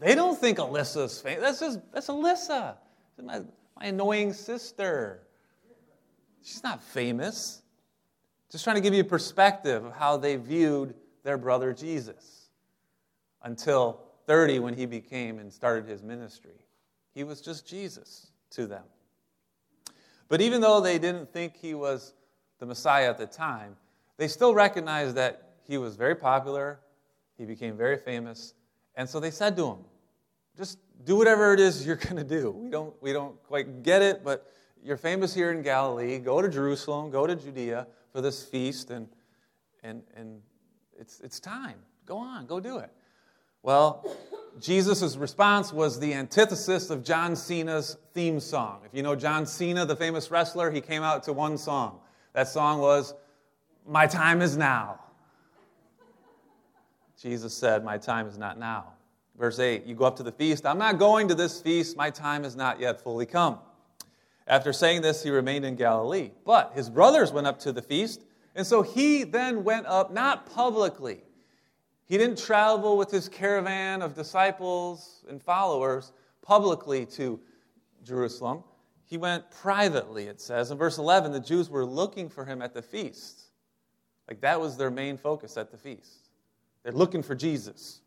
They 0.00 0.14
don't 0.14 0.38
think 0.38 0.56
Alyssa's 0.56 1.20
famous. 1.20 1.42
That's 1.42 1.60
just, 1.60 1.92
that's 1.92 2.06
Alyssa. 2.08 2.76
My, 3.22 3.42
my 3.78 3.86
annoying 3.86 4.32
sister. 4.32 5.22
She's 6.42 6.62
not 6.62 6.82
famous. 6.82 7.60
Just 8.50 8.64
trying 8.64 8.76
to 8.76 8.82
give 8.82 8.94
you 8.94 9.02
a 9.02 9.04
perspective 9.04 9.84
of 9.84 9.92
how 9.92 10.16
they 10.16 10.36
viewed 10.36 10.94
their 11.22 11.36
brother 11.36 11.74
Jesus 11.74 12.48
until 13.42 14.00
30 14.26 14.60
when 14.60 14.72
he 14.72 14.86
became 14.86 15.38
and 15.38 15.52
started 15.52 15.86
his 15.86 16.02
ministry. 16.02 16.64
He 17.14 17.24
was 17.24 17.42
just 17.42 17.66
Jesus 17.66 18.28
to 18.50 18.66
them. 18.66 18.84
But 20.28 20.40
even 20.40 20.60
though 20.60 20.80
they 20.80 20.98
didn't 20.98 21.32
think 21.32 21.56
he 21.56 21.74
was 21.74 22.14
the 22.58 22.66
Messiah 22.66 23.08
at 23.10 23.18
the 23.18 23.26
time, 23.26 23.76
they 24.16 24.28
still 24.28 24.54
recognized 24.54 25.14
that 25.16 25.50
he 25.62 25.78
was 25.78 25.96
very 25.96 26.14
popular, 26.14 26.80
he 27.36 27.44
became 27.44 27.76
very 27.76 27.96
famous, 27.96 28.54
and 28.94 29.08
so 29.08 29.20
they 29.20 29.30
said 29.30 29.56
to 29.56 29.66
him, 29.66 29.78
just 30.56 30.78
do 31.04 31.16
whatever 31.16 31.52
it 31.52 31.60
is 31.60 31.86
you're 31.86 31.96
going 31.96 32.16
to 32.16 32.24
do. 32.24 32.50
We 32.50 32.70
don't, 32.70 32.94
we 33.02 33.12
don't 33.12 33.40
quite 33.44 33.82
get 33.82 34.02
it, 34.02 34.24
but 34.24 34.50
you're 34.82 34.96
famous 34.96 35.34
here 35.34 35.52
in 35.52 35.62
Galilee. 35.62 36.18
Go 36.18 36.40
to 36.40 36.48
Jerusalem, 36.48 37.10
go 37.10 37.26
to 37.26 37.36
Judea 37.36 37.86
for 38.12 38.20
this 38.20 38.42
feast, 38.42 38.90
and, 38.90 39.08
and, 39.82 40.02
and 40.16 40.40
it's, 40.98 41.20
it's 41.20 41.40
time. 41.40 41.76
Go 42.06 42.16
on, 42.16 42.46
go 42.46 42.60
do 42.60 42.78
it. 42.78 42.90
Well, 43.62 44.06
Jesus' 44.60 45.16
response 45.16 45.72
was 45.72 46.00
the 46.00 46.14
antithesis 46.14 46.90
of 46.90 47.04
John 47.04 47.36
Cena's 47.36 47.96
theme 48.14 48.40
song. 48.40 48.80
If 48.84 48.94
you 48.94 49.02
know 49.02 49.14
John 49.14 49.46
Cena, 49.46 49.84
the 49.84 49.96
famous 49.96 50.30
wrestler, 50.30 50.70
he 50.70 50.80
came 50.80 51.02
out 51.02 51.22
to 51.24 51.32
one 51.32 51.58
song. 51.58 52.00
That 52.32 52.48
song 52.48 52.80
was, 52.80 53.14
My 53.86 54.06
time 54.06 54.40
is 54.40 54.56
now. 54.56 55.00
Jesus 57.20 57.54
said, 57.54 57.84
My 57.84 57.98
time 57.98 58.26
is 58.26 58.38
not 58.38 58.58
now. 58.58 58.92
Verse 59.38 59.58
8, 59.58 59.84
you 59.84 59.94
go 59.94 60.06
up 60.06 60.16
to 60.16 60.22
the 60.22 60.32
feast. 60.32 60.64
I'm 60.64 60.78
not 60.78 60.98
going 60.98 61.28
to 61.28 61.34
this 61.34 61.60
feast. 61.60 61.96
My 61.96 62.08
time 62.08 62.44
is 62.44 62.56
not 62.56 62.80
yet 62.80 63.02
fully 63.02 63.26
come. 63.26 63.58
After 64.46 64.72
saying 64.72 65.02
this, 65.02 65.22
he 65.22 65.30
remained 65.30 65.64
in 65.64 65.76
Galilee. 65.76 66.30
But 66.46 66.72
his 66.74 66.88
brothers 66.88 67.32
went 67.32 67.46
up 67.46 67.58
to 67.60 67.72
the 67.72 67.82
feast, 67.82 68.22
and 68.54 68.66
so 68.66 68.80
he 68.80 69.24
then 69.24 69.64
went 69.64 69.86
up, 69.86 70.12
not 70.12 70.50
publicly. 70.54 71.20
He 72.06 72.16
didn't 72.16 72.38
travel 72.38 72.96
with 72.96 73.10
his 73.10 73.28
caravan 73.28 74.00
of 74.00 74.14
disciples 74.14 75.24
and 75.28 75.42
followers 75.42 76.12
publicly 76.40 77.04
to 77.06 77.40
Jerusalem. 78.04 78.62
He 79.04 79.18
went 79.18 79.50
privately, 79.50 80.24
it 80.24 80.40
says. 80.40 80.70
In 80.70 80.78
verse 80.78 80.98
11, 80.98 81.32
the 81.32 81.40
Jews 81.40 81.68
were 81.68 81.84
looking 81.84 82.28
for 82.28 82.44
him 82.44 82.62
at 82.62 82.74
the 82.74 82.82
feast. 82.82 83.42
Like 84.28 84.40
that 84.40 84.60
was 84.60 84.76
their 84.76 84.90
main 84.90 85.16
focus 85.16 85.56
at 85.56 85.70
the 85.70 85.76
feast. 85.76 86.30
They're 86.82 86.92
looking 86.92 87.22
for 87.22 87.34
Jesus. 87.34 88.00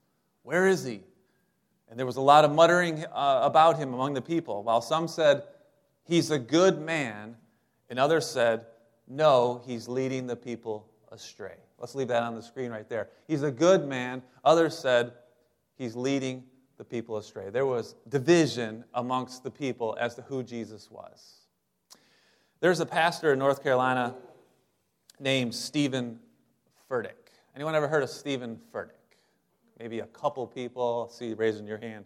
Where 0.44 0.68
is 0.68 0.84
he? 0.84 1.01
And 1.89 1.98
there 1.98 2.06
was 2.06 2.18
a 2.18 2.22
lot 2.22 2.46
of 2.46 2.51
muttering 2.51 3.06
uh, 3.06 3.41
about 3.44 3.77
him 3.77 3.94
among 3.94 4.13
the 4.13 4.22
people. 4.22 4.63
While 4.63 4.82
some 4.82 5.08
said, 5.08 5.44
He's 6.06 6.32
a 6.32 6.39
good 6.39 6.79
man, 6.79 7.36
and 7.89 8.00
others 8.00 8.25
said, 8.25 8.65
No, 9.08 9.62
he's 9.65 9.88
leading 9.88 10.27
the 10.27 10.36
people 10.36 10.88
astray. 11.12 11.58
Let's 11.79 11.95
leave 11.95 12.09
that 12.09 12.24
on 12.24 12.36
the 12.36 12.41
screen 12.41 12.71
right 12.71 12.88
there. 12.89 13.09
He's 13.27 13.43
a 13.43 13.51
good 13.51 13.88
man. 13.88 14.21
Others 14.43 14.77
said, 14.77 15.13
He's 15.77 15.95
leading 15.95 16.43
the 16.77 16.83
people 16.83 17.17
astray. 17.17 17.50
There 17.50 17.65
was 17.65 17.95
division 18.09 18.83
amongst 18.93 19.43
the 19.43 19.51
people 19.51 19.98
as 20.00 20.15
to 20.15 20.21
who 20.24 20.43
Jesus 20.43 20.91
was. 20.91 21.45
There's 22.59 22.81
a 22.81 22.86
pastor 22.86 23.31
in 23.31 23.39
North 23.39 23.63
Carolina 23.63 24.15
named 25.19 25.55
Steven 25.55 26.19
Furtick. 26.89 27.13
Anyone 27.55 27.75
ever 27.75 27.88
heard 27.88 28.03
of 28.03 28.09
Steven 28.09 28.59
Furtick? 28.74 28.91
maybe 29.79 30.00
a 30.00 30.05
couple 30.07 30.45
people. 30.45 31.09
I 31.09 31.15
see 31.15 31.33
raising 31.33 31.65
your 31.65 31.77
hand. 31.77 32.05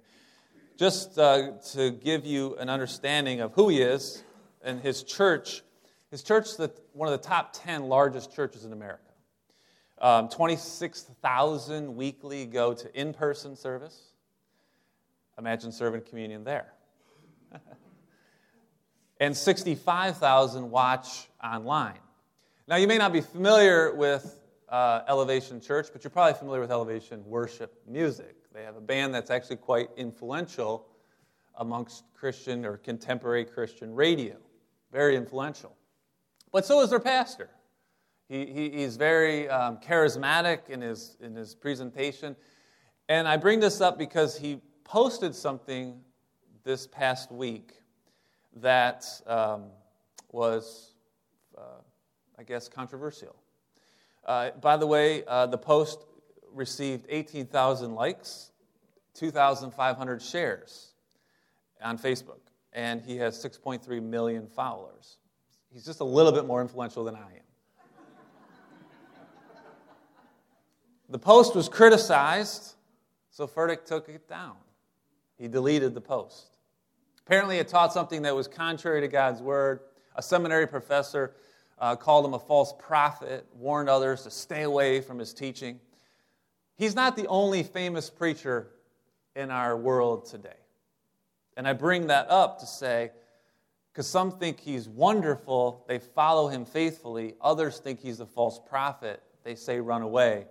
Just 0.77 1.17
uh, 1.17 1.53
to 1.71 1.91
give 1.91 2.25
you 2.25 2.55
an 2.57 2.69
understanding 2.69 3.41
of 3.41 3.53
who 3.53 3.69
he 3.69 3.81
is 3.81 4.23
and 4.63 4.79
his 4.79 5.03
church. 5.03 5.63
His 6.11 6.23
church 6.23 6.47
is 6.47 6.69
one 6.93 7.11
of 7.11 7.19
the 7.19 7.27
top 7.27 7.51
10 7.53 7.83
largest 7.83 8.33
churches 8.33 8.65
in 8.65 8.73
America. 8.73 9.01
Um, 10.03 10.27
26,000 10.27 11.95
weekly 11.95 12.45
go 12.45 12.73
to 12.73 12.99
in 12.99 13.13
person 13.13 13.55
service. 13.55 14.11
Imagine 15.39 15.71
serving 15.71 16.01
communion 16.01 16.43
there. 16.43 16.73
and 19.21 19.35
65,000 19.35 20.69
watch 20.69 21.29
online. 21.41 21.99
Now, 22.67 22.75
you 22.75 22.85
may 22.85 22.97
not 22.97 23.13
be 23.13 23.21
familiar 23.21 23.95
with 23.95 24.41
uh, 24.67 25.03
Elevation 25.07 25.61
Church, 25.61 25.87
but 25.93 26.03
you're 26.03 26.11
probably 26.11 26.37
familiar 26.37 26.59
with 26.59 26.71
Elevation 26.71 27.23
worship 27.25 27.81
music. 27.87 28.35
They 28.53 28.63
have 28.63 28.75
a 28.75 28.81
band 28.81 29.13
that's 29.13 29.31
actually 29.31 29.55
quite 29.55 29.87
influential 29.95 30.85
amongst 31.55 32.03
Christian 32.13 32.65
or 32.65 32.75
contemporary 32.75 33.45
Christian 33.45 33.95
radio. 33.95 34.35
Very 34.91 35.15
influential. 35.15 35.77
But 36.51 36.65
so 36.65 36.81
is 36.81 36.89
their 36.89 36.99
pastor. 36.99 37.49
He, 38.33 38.47
he 38.47 38.69
he's 38.71 38.95
very 38.95 39.47
um, 39.47 39.77
charismatic 39.77 40.67
in 40.69 40.81
his, 40.81 41.17
in 41.21 41.35
his 41.35 41.53
presentation. 41.53 42.35
And 43.07 43.27
I 43.27 43.37
bring 43.37 43.59
this 43.59 43.79
up 43.79 43.99
because 43.99 44.35
he 44.35 44.59
posted 44.83 45.35
something 45.35 46.01
this 46.63 46.87
past 46.87 47.31
week 47.31 47.73
that 48.55 49.05
um, 49.27 49.65
was, 50.31 50.95
uh, 51.55 51.81
I 52.39 52.41
guess, 52.41 52.67
controversial. 52.67 53.35
Uh, 54.25 54.49
by 54.59 54.77
the 54.77 54.87
way, 54.87 55.23
uh, 55.25 55.45
the 55.45 55.59
post 55.59 56.03
received 56.51 57.05
18,000 57.09 57.93
likes, 57.93 58.49
2,500 59.13 60.19
shares 60.19 60.93
on 61.83 61.99
Facebook, 61.99 62.39
and 62.71 62.99
he 62.99 63.15
has 63.17 63.37
6.3 63.43 64.01
million 64.01 64.47
followers. 64.47 65.17
He's 65.71 65.85
just 65.85 65.99
a 65.99 66.05
little 66.05 66.31
bit 66.31 66.47
more 66.47 66.63
influential 66.63 67.03
than 67.03 67.15
I 67.15 67.27
am. 67.35 67.42
The 71.13 71.19
post 71.19 71.55
was 71.55 71.69
criticized, 71.69 72.73
so 73.29 73.45
Furtick 73.45 73.85
took 73.85 74.09
it 74.09 74.27
down. 74.27 74.55
He 75.37 75.47
deleted 75.47 75.93
the 75.93 76.01
post. 76.01 76.47
Apparently, 77.23 77.59
it 77.59 77.67
taught 77.67 77.93
something 77.93 78.23
that 78.23 78.35
was 78.35 78.47
contrary 78.47 78.99
to 78.99 79.07
God's 79.07 79.39
word. 79.39 79.81
A 80.15 80.23
seminary 80.23 80.65
professor 80.65 81.35
uh, 81.77 81.95
called 81.95 82.25
him 82.25 82.33
a 82.33 82.39
false 82.39 82.73
prophet, 82.79 83.45
warned 83.53 83.89
others 83.89 84.23
to 84.23 84.31
stay 84.31 84.63
away 84.63 85.01
from 85.01 85.19
his 85.19 85.35
teaching. 85.35 85.79
He's 86.77 86.95
not 86.95 87.15
the 87.15 87.27
only 87.27 87.61
famous 87.61 88.09
preacher 88.09 88.71
in 89.35 89.51
our 89.51 89.77
world 89.77 90.25
today. 90.25 90.49
And 91.55 91.67
I 91.67 91.73
bring 91.73 92.07
that 92.07 92.27
up 92.31 92.57
to 92.61 92.65
say, 92.65 93.11
because 93.91 94.07
some 94.07 94.31
think 94.31 94.59
he's 94.59 94.89
wonderful, 94.89 95.85
they 95.87 95.99
follow 95.99 96.47
him 96.47 96.65
faithfully. 96.65 97.35
Others 97.39 97.81
think 97.81 97.99
he's 97.99 98.19
a 98.19 98.25
false 98.25 98.59
prophet, 98.67 99.21
they 99.43 99.53
say 99.53 99.79
run 99.79 100.01
away. 100.01 100.47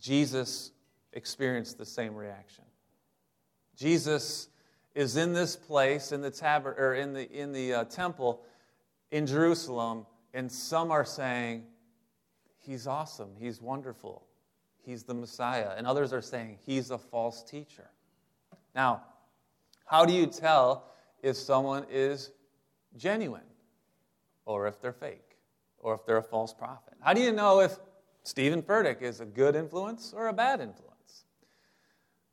Jesus 0.00 0.72
experienced 1.12 1.78
the 1.78 1.86
same 1.86 2.14
reaction. 2.14 2.64
Jesus 3.76 4.48
is 4.94 5.16
in 5.16 5.32
this 5.32 5.56
place, 5.56 6.12
in 6.12 6.22
the, 6.22 6.30
tab- 6.30 6.66
or 6.66 6.94
in 6.94 7.12
the, 7.12 7.30
in 7.30 7.52
the 7.52 7.74
uh, 7.74 7.84
temple 7.84 8.42
in 9.10 9.26
Jerusalem, 9.26 10.06
and 10.34 10.50
some 10.50 10.90
are 10.90 11.04
saying, 11.04 11.64
He's 12.58 12.86
awesome, 12.86 13.30
He's 13.38 13.60
wonderful, 13.60 14.26
He's 14.82 15.04
the 15.04 15.14
Messiah. 15.14 15.72
And 15.76 15.86
others 15.86 16.12
are 16.12 16.22
saying, 16.22 16.58
He's 16.64 16.90
a 16.90 16.98
false 16.98 17.42
teacher. 17.42 17.90
Now, 18.74 19.02
how 19.84 20.04
do 20.04 20.12
you 20.12 20.26
tell 20.26 20.92
if 21.22 21.36
someone 21.36 21.86
is 21.90 22.32
genuine 22.96 23.42
or 24.44 24.66
if 24.66 24.80
they're 24.80 24.92
fake 24.92 25.36
or 25.78 25.94
if 25.94 26.04
they're 26.04 26.16
a 26.18 26.22
false 26.22 26.52
prophet? 26.52 26.94
How 27.00 27.12
do 27.12 27.20
you 27.20 27.32
know 27.32 27.60
if 27.60 27.78
Steven 28.26 28.60
Furtick 28.60 29.02
is 29.02 29.20
a 29.20 29.24
good 29.24 29.54
influence 29.54 30.12
or 30.12 30.26
a 30.26 30.32
bad 30.32 30.60
influence? 30.60 31.26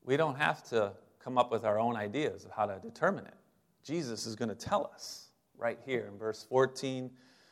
We 0.04 0.18
don't 0.18 0.34
have 0.34 0.64
to 0.70 0.94
come 1.24 1.38
up 1.38 1.52
with 1.52 1.64
our 1.64 1.80
own 1.80 1.96
ideas 1.96 2.46
of 2.46 2.52
how 2.52 2.66
to 2.66 2.80
determine 2.80 3.28
it. 3.28 3.36
Jesus 3.84 4.26
is 4.26 4.36
going 4.36 4.50
to 4.50 4.56
tell 4.56 4.90
us 4.92 5.28
right 5.56 5.78
here 5.86 6.10
in 6.12 6.18
verse 6.18 6.48
14 6.50 7.12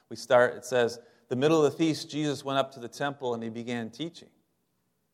we 0.09 0.15
start, 0.15 0.55
it 0.55 0.65
says, 0.65 0.99
the 1.29 1.35
middle 1.35 1.63
of 1.63 1.71
the 1.71 1.77
feast, 1.77 2.09
Jesus 2.09 2.43
went 2.43 2.57
up 2.57 2.71
to 2.73 2.79
the 2.79 2.87
temple 2.87 3.35
and 3.35 3.43
he 3.43 3.49
began 3.49 3.91
teaching. 3.91 4.29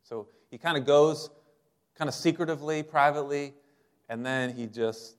So 0.03 0.29
he 0.49 0.57
kind 0.57 0.77
of 0.77 0.85
goes 0.85 1.29
kind 1.95 2.07
of 2.07 2.15
secretively, 2.15 2.81
privately, 2.81 3.55
and 4.07 4.25
then 4.25 4.55
he 4.55 4.67
just, 4.67 5.17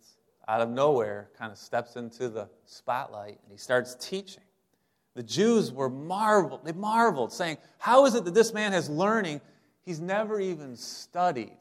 out 0.48 0.62
of 0.62 0.70
nowhere, 0.70 1.28
kind 1.38 1.52
of 1.52 1.58
steps 1.58 1.96
into 1.96 2.30
the 2.30 2.48
spotlight 2.64 3.38
and 3.42 3.52
he 3.52 3.58
starts 3.58 3.94
teaching. 4.00 4.42
The 5.18 5.24
Jews 5.24 5.72
were 5.72 5.90
marveled, 5.90 6.60
they 6.64 6.70
marveled, 6.70 7.32
saying, 7.32 7.56
How 7.78 8.06
is 8.06 8.14
it 8.14 8.24
that 8.24 8.34
this 8.34 8.52
man 8.52 8.70
has 8.70 8.88
learning? 8.88 9.40
He's 9.84 9.98
never 9.98 10.38
even 10.38 10.76
studied 10.76 11.56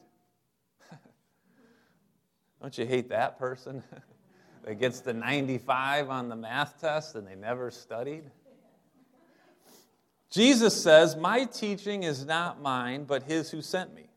Don't 2.62 2.78
you 2.78 2.86
hate 2.86 3.08
that 3.08 3.36
person 3.36 3.82
that 4.64 4.78
gets 4.78 5.00
the 5.00 5.12
95 5.12 6.08
on 6.08 6.28
the 6.28 6.36
math 6.36 6.80
test 6.80 7.16
and 7.16 7.26
they 7.26 7.34
never 7.34 7.72
studied? 7.72 8.30
Jesus 10.30 10.80
says, 10.80 11.16
My 11.16 11.44
teaching 11.44 12.04
is 12.04 12.24
not 12.24 12.62
mine, 12.62 13.06
but 13.06 13.24
his 13.24 13.50
who 13.50 13.60
sent 13.60 13.92
me. 13.92 14.08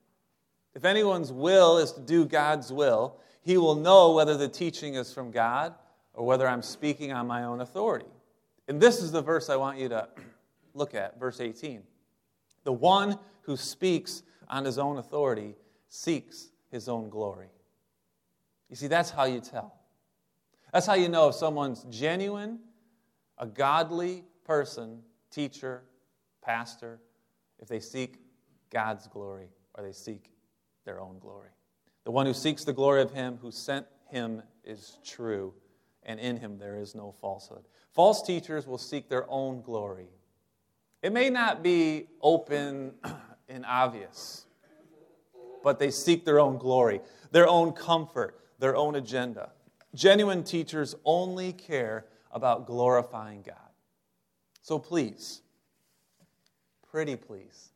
If 0.75 0.85
anyone's 0.85 1.31
will 1.31 1.79
is 1.79 1.93
to 1.93 1.99
do 2.01 2.25
God's 2.25 2.71
will, 2.71 3.17
he 3.41 3.57
will 3.57 3.73
know 3.73 4.13
whether 4.13 4.37
the 4.37 4.47
teaching 4.47 4.93
is 4.93 5.11
from 5.11 5.31
God 5.31 5.73
or 6.13 6.27
whether 6.27 6.47
I'm 6.47 6.61
speaking 6.61 7.11
on 7.11 7.25
my 7.25 7.45
own 7.45 7.59
authority. 7.59 8.05
And 8.67 8.79
this 8.79 9.01
is 9.01 9.11
the 9.11 9.21
verse 9.21 9.49
I 9.49 9.55
want 9.55 9.77
you 9.77 9.89
to 9.89 10.07
look 10.73 10.95
at, 10.95 11.19
verse 11.19 11.39
18. 11.39 11.83
The 12.63 12.73
one 12.73 13.17
who 13.43 13.57
speaks 13.57 14.23
on 14.47 14.65
his 14.65 14.77
own 14.77 14.97
authority 14.97 15.55
seeks 15.89 16.51
his 16.69 16.87
own 16.87 17.09
glory. 17.09 17.49
You 18.69 18.75
see, 18.75 18.87
that's 18.87 19.09
how 19.09 19.25
you 19.25 19.41
tell. 19.41 19.75
That's 20.71 20.85
how 20.85 20.93
you 20.93 21.09
know 21.09 21.29
if 21.29 21.35
someone's 21.35 21.83
genuine, 21.89 22.59
a 23.37 23.45
godly 23.45 24.23
person, 24.45 25.01
teacher, 25.29 25.83
pastor, 26.41 26.99
if 27.59 27.67
they 27.67 27.79
seek 27.79 28.17
God's 28.69 29.07
glory 29.07 29.49
or 29.75 29.83
they 29.83 29.91
seek 29.91 30.31
their 30.85 30.99
own 30.99 31.19
glory. 31.19 31.49
The 32.05 32.11
one 32.11 32.25
who 32.25 32.33
seeks 32.33 32.63
the 32.63 32.73
glory 32.73 33.01
of 33.01 33.11
him 33.11 33.37
who 33.41 33.51
sent 33.51 33.85
him 34.09 34.41
is 34.63 34.97
true, 35.05 35.53
and 36.03 36.19
in 36.19 36.37
him 36.37 36.57
there 36.57 36.77
is 36.77 36.95
no 36.95 37.11
falsehood. 37.11 37.63
False 37.93 38.21
teachers 38.21 38.65
will 38.65 38.77
seek 38.77 39.09
their 39.09 39.29
own 39.29 39.61
glory. 39.61 40.07
It 41.01 41.11
may 41.11 41.29
not 41.29 41.63
be 41.63 42.07
open 42.21 42.93
and 43.49 43.65
obvious, 43.65 44.45
but 45.63 45.79
they 45.79 45.91
seek 45.91 46.25
their 46.25 46.39
own 46.39 46.57
glory, 46.57 47.01
their 47.31 47.47
own 47.47 47.73
comfort, 47.73 48.39
their 48.59 48.75
own 48.75 48.95
agenda. 48.95 49.51
Genuine 49.93 50.43
teachers 50.43 50.95
only 51.03 51.51
care 51.53 52.05
about 52.31 52.65
glorifying 52.65 53.41
God. 53.41 53.55
So 54.61 54.79
please, 54.79 55.41
pretty 56.89 57.15
please, 57.15 57.71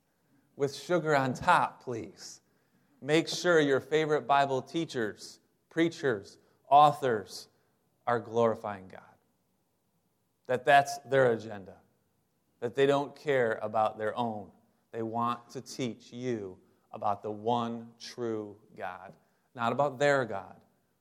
with 0.56 0.76
sugar 0.76 1.16
on 1.16 1.34
top, 1.34 1.84
please, 1.84 2.42
make 3.02 3.28
sure 3.28 3.60
your 3.60 3.80
favorite 3.80 4.28
Bible 4.28 4.62
teachers, 4.62 5.40
preachers, 5.70 6.38
authors 6.70 7.48
are 8.08 8.20
glorifying 8.20 8.88
God. 8.92 9.02
That 10.48 10.66
that's 10.66 10.98
their 11.00 11.32
agenda. 11.32 11.76
That 12.60 12.76
they 12.76 12.86
don't 12.86 13.16
care 13.16 13.60
about 13.62 13.98
their 13.98 14.18
own. 14.18 14.48
They 14.92 15.02
want 15.02 15.50
to 15.52 15.62
teach 15.62 16.12
you 16.12 16.58
about 16.94 17.22
the 17.22 17.32
one 17.32 17.88
true 18.00 18.56
God. 18.78 19.14
Not 19.56 19.72
about 19.72 20.00
their 20.00 20.26
God, 20.26 20.56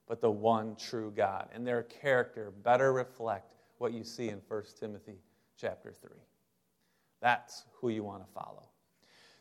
but 0.07 0.21
the 0.21 0.31
one 0.31 0.75
true 0.75 1.11
God. 1.15 1.49
And 1.53 1.65
their 1.65 1.83
character 1.83 2.51
better 2.63 2.91
reflect 2.91 3.53
what 3.77 3.93
you 3.93 4.03
see 4.03 4.29
in 4.29 4.41
1 4.47 4.63
Timothy 4.79 5.19
chapter 5.59 5.91
3. 5.91 6.11
That's 7.21 7.65
who 7.79 7.89
you 7.89 8.03
want 8.03 8.25
to 8.25 8.31
follow. 8.33 8.69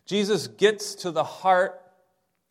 Jesus 0.06 0.46
gets 0.46 0.94
to 0.96 1.10
the 1.10 1.24
heart 1.24 1.80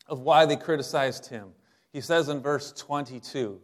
of 0.06 0.20
why 0.20 0.46
they 0.46 0.56
criticized 0.56 1.26
him. 1.26 1.50
He 1.92 2.00
says 2.00 2.28
in 2.28 2.40
verse 2.40 2.72
22, 2.72 3.60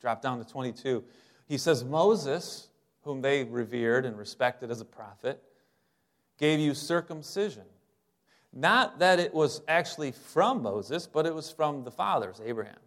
drop 0.00 0.22
down 0.22 0.38
to 0.38 0.44
22, 0.44 1.04
he 1.46 1.58
says, 1.58 1.84
Moses, 1.84 2.68
whom 3.02 3.20
they 3.20 3.44
revered 3.44 4.06
and 4.06 4.16
respected 4.16 4.70
as 4.70 4.80
a 4.80 4.84
prophet, 4.84 5.42
gave 6.38 6.60
you 6.60 6.74
circumcision. 6.74 7.64
Not 8.52 8.98
that 8.98 9.20
it 9.20 9.32
was 9.32 9.62
actually 9.68 10.12
from 10.12 10.62
Moses, 10.62 11.06
but 11.06 11.26
it 11.26 11.34
was 11.34 11.50
from 11.50 11.84
the 11.84 11.90
fathers, 11.90 12.40
Abraham 12.44 12.78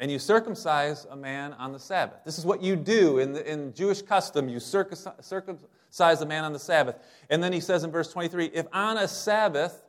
and 0.00 0.10
you 0.10 0.18
circumcise 0.18 1.06
a 1.10 1.16
man 1.16 1.52
on 1.54 1.72
the 1.72 1.78
Sabbath. 1.78 2.24
This 2.24 2.38
is 2.38 2.46
what 2.46 2.62
you 2.62 2.74
do 2.74 3.18
in, 3.18 3.32
the, 3.32 3.50
in 3.50 3.72
Jewish 3.74 4.02
custom. 4.02 4.48
You 4.48 4.58
circumcise 4.58 6.20
a 6.20 6.26
man 6.26 6.44
on 6.44 6.52
the 6.52 6.58
Sabbath. 6.58 6.96
And 7.28 7.42
then 7.42 7.52
he 7.52 7.60
says 7.60 7.84
in 7.84 7.90
verse 7.90 8.10
23 8.10 8.46
if 8.46 8.66
on 8.72 8.96
a 8.96 9.06
Sabbath 9.06 9.84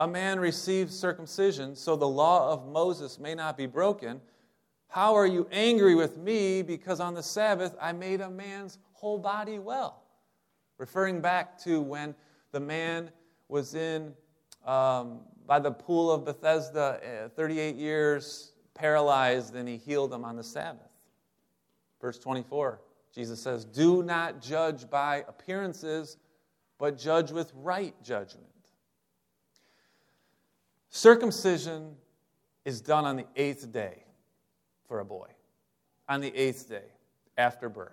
a 0.00 0.06
man 0.06 0.38
receives 0.38 0.98
circumcision, 0.98 1.74
so 1.74 1.96
the 1.96 2.08
law 2.08 2.52
of 2.52 2.68
Moses 2.68 3.18
may 3.18 3.34
not 3.34 3.56
be 3.56 3.66
broken, 3.66 4.20
how 4.88 5.14
are 5.14 5.26
you 5.26 5.46
angry 5.52 5.94
with 5.94 6.16
me 6.16 6.62
because 6.62 6.98
on 6.98 7.14
the 7.14 7.22
Sabbath 7.22 7.76
I 7.80 7.92
made 7.92 8.20
a 8.20 8.30
man's 8.30 8.78
whole 8.92 9.18
body 9.18 9.58
well? 9.58 10.02
Referring 10.78 11.20
back 11.20 11.58
to 11.64 11.80
when 11.80 12.14
the 12.52 12.60
man 12.60 13.10
was 13.48 13.74
in 13.74 14.14
um, 14.64 15.20
by 15.46 15.58
the 15.58 15.70
pool 15.70 16.10
of 16.10 16.24
Bethesda, 16.24 17.26
uh, 17.26 17.28
38 17.28 17.76
years 17.76 18.52
paralyzed 18.74 19.54
and 19.54 19.68
he 19.68 19.76
healed 19.76 20.12
him 20.12 20.24
on 20.24 20.36
the 20.36 20.44
Sabbath. 20.44 20.88
Verse 22.00 22.18
24, 22.18 22.80
Jesus 23.14 23.42
says, 23.42 23.66
Do 23.66 24.02
not 24.02 24.40
judge 24.40 24.88
by 24.88 25.24
appearances, 25.28 26.16
but 26.78 26.96
judge 26.96 27.30
with 27.30 27.52
right 27.54 27.94
judgment. 28.02 28.46
Circumcision 30.88 31.94
is 32.64 32.80
done 32.80 33.04
on 33.04 33.16
the 33.16 33.26
eighth 33.36 33.70
day 33.70 34.04
for 34.88 35.00
a 35.00 35.04
boy, 35.04 35.28
on 36.08 36.20
the 36.20 36.34
eighth 36.34 36.68
day 36.68 36.86
after 37.36 37.68
birth. 37.68 37.92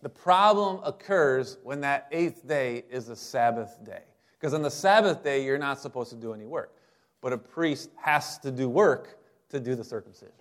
The 0.00 0.08
problem 0.08 0.80
occurs 0.84 1.58
when 1.64 1.80
that 1.80 2.06
eighth 2.12 2.46
day 2.46 2.84
is 2.88 3.08
a 3.08 3.16
Sabbath 3.16 3.78
day. 3.84 4.02
Because 4.38 4.54
on 4.54 4.62
the 4.62 4.70
Sabbath 4.70 5.24
day, 5.24 5.44
you're 5.44 5.58
not 5.58 5.80
supposed 5.80 6.10
to 6.10 6.16
do 6.16 6.32
any 6.32 6.46
work. 6.46 6.72
But 7.20 7.32
a 7.32 7.38
priest 7.38 7.90
has 7.96 8.38
to 8.38 8.52
do 8.52 8.68
work 8.68 9.18
to 9.50 9.58
do 9.58 9.74
the 9.74 9.82
circumcision. 9.82 10.34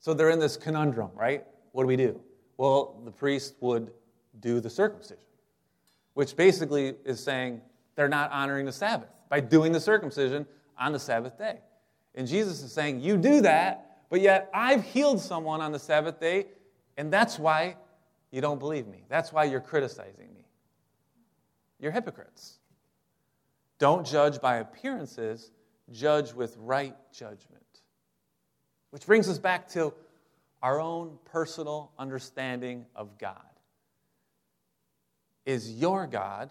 So 0.00 0.14
they're 0.14 0.30
in 0.30 0.40
this 0.40 0.56
conundrum, 0.56 1.10
right? 1.14 1.44
What 1.72 1.84
do 1.84 1.86
we 1.86 1.96
do? 1.96 2.20
Well, 2.56 3.00
the 3.04 3.12
priest 3.12 3.54
would 3.60 3.92
do 4.40 4.58
the 4.58 4.70
circumcision, 4.70 5.24
which 6.14 6.34
basically 6.34 6.94
is 7.04 7.22
saying 7.22 7.60
they're 7.94 8.08
not 8.08 8.32
honoring 8.32 8.66
the 8.66 8.72
Sabbath 8.72 9.08
by 9.28 9.40
doing 9.40 9.70
the 9.70 9.80
circumcision 9.80 10.46
on 10.76 10.92
the 10.92 10.98
Sabbath 10.98 11.38
day. 11.38 11.60
And 12.14 12.26
Jesus 12.26 12.62
is 12.62 12.72
saying, 12.72 13.00
You 13.00 13.16
do 13.16 13.40
that, 13.42 13.87
but 14.10 14.20
yet 14.20 14.50
I've 14.52 14.84
healed 14.84 15.20
someone 15.20 15.60
on 15.60 15.72
the 15.72 15.78
Sabbath 15.78 16.20
day, 16.20 16.46
and 16.96 17.12
that's 17.12 17.38
why 17.38 17.76
you 18.30 18.40
don't 18.40 18.58
believe 18.58 18.86
me. 18.86 19.04
That's 19.08 19.32
why 19.32 19.44
you're 19.44 19.60
criticizing 19.60 20.32
me. 20.34 20.44
You're 21.78 21.92
hypocrites. 21.92 22.58
Don't 23.78 24.06
judge 24.06 24.40
by 24.40 24.56
appearances, 24.56 25.50
judge 25.92 26.32
with 26.32 26.56
right 26.58 26.96
judgment. 27.12 27.62
Which 28.90 29.06
brings 29.06 29.28
us 29.28 29.38
back 29.38 29.68
to 29.70 29.92
our 30.62 30.80
own 30.80 31.18
personal 31.26 31.92
understanding 31.98 32.86
of 32.96 33.18
God. 33.18 33.36
Is 35.46 35.70
your 35.72 36.06
God 36.06 36.50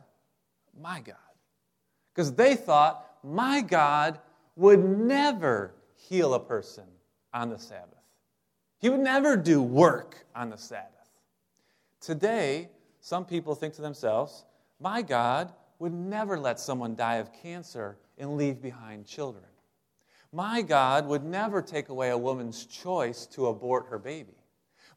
my 0.79 1.01
God? 1.01 1.15
Because 2.13 2.33
they 2.33 2.55
thought 2.55 3.05
my 3.23 3.61
God 3.61 4.19
would 4.55 4.83
never 4.83 5.73
heal 5.95 6.33
a 6.33 6.39
person 6.39 6.85
on 7.33 7.49
the 7.49 7.59
Sabbath, 7.59 8.03
He 8.79 8.89
would 8.89 8.99
never 8.99 9.35
do 9.35 9.61
work 9.61 10.25
on 10.35 10.49
the 10.49 10.57
Sabbath. 10.57 10.91
Today, 11.99 12.69
some 12.99 13.25
people 13.25 13.55
think 13.55 13.73
to 13.75 13.81
themselves, 13.81 14.45
my 14.79 15.01
God 15.01 15.53
would 15.79 15.93
never 15.93 16.39
let 16.39 16.59
someone 16.59 16.95
die 16.95 17.15
of 17.15 17.31
cancer 17.33 17.97
and 18.17 18.37
leave 18.37 18.61
behind 18.61 19.05
children. 19.05 19.45
My 20.31 20.61
God 20.61 21.07
would 21.07 21.23
never 21.23 21.61
take 21.61 21.89
away 21.89 22.09
a 22.09 22.17
woman's 22.17 22.65
choice 22.65 23.25
to 23.27 23.47
abort 23.47 23.87
her 23.89 23.97
baby. 23.97 24.35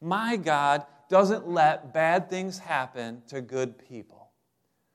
My 0.01 0.37
God 0.37 0.85
doesn't 1.09 1.49
let 1.49 1.93
bad 1.93 2.31
things 2.31 2.59
happen 2.59 3.23
to 3.29 3.41
good 3.41 3.79
people. 3.79 4.31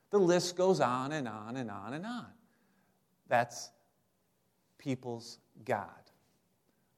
The 0.09 0.19
list 0.19 0.55
goes 0.55 0.79
on 0.79 1.11
and 1.11 1.27
on 1.27 1.57
and 1.57 1.69
on 1.69 1.93
and 1.93 2.05
on. 2.05 2.27
That's 3.27 3.69
people's 4.77 5.39
God. 5.63 5.89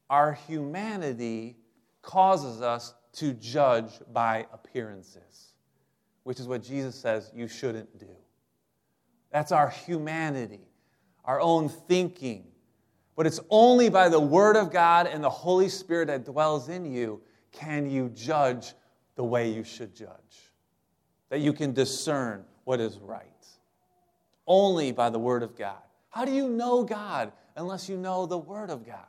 Our 0.09 0.33
humanity 0.33 1.57
causes 2.01 2.61
us 2.61 2.93
to 3.13 3.33
judge 3.33 3.91
by 4.13 4.45
appearances, 4.53 5.53
which 6.23 6.39
is 6.39 6.47
what 6.47 6.63
Jesus 6.63 6.95
says 6.95 7.31
you 7.35 7.47
shouldn't 7.47 7.97
do. 7.99 8.15
That's 9.31 9.51
our 9.51 9.69
humanity, 9.69 10.67
our 11.25 11.41
own 11.41 11.69
thinking, 11.69 12.45
but 13.15 13.27
it's 13.27 13.39
only 13.49 13.89
by 13.89 14.09
the 14.09 14.19
Word 14.19 14.55
of 14.55 14.71
God 14.71 15.07
and 15.07 15.23
the 15.23 15.29
Holy 15.29 15.69
Spirit 15.69 16.07
that 16.07 16.23
dwells 16.23 16.69
in 16.69 16.85
you 16.85 17.21
can 17.51 17.89
you 17.89 18.09
judge 18.09 18.73
the 19.15 19.23
way 19.23 19.51
you 19.51 19.63
should 19.63 19.95
judge, 19.95 20.51
that 21.29 21.39
you 21.39 21.51
can 21.51 21.73
discern 21.73 22.45
what 22.63 22.79
is 22.79 22.99
right. 22.99 23.23
Only 24.45 24.91
by 24.91 25.09
the 25.09 25.19
Word 25.19 25.43
of 25.43 25.57
God. 25.57 25.81
How 26.09 26.23
do 26.23 26.31
you 26.31 26.47
know 26.47 26.83
God 26.83 27.31
unless 27.55 27.89
you 27.89 27.97
know 27.97 28.25
the 28.25 28.37
Word 28.37 28.69
of 28.69 28.85
God? 28.85 29.07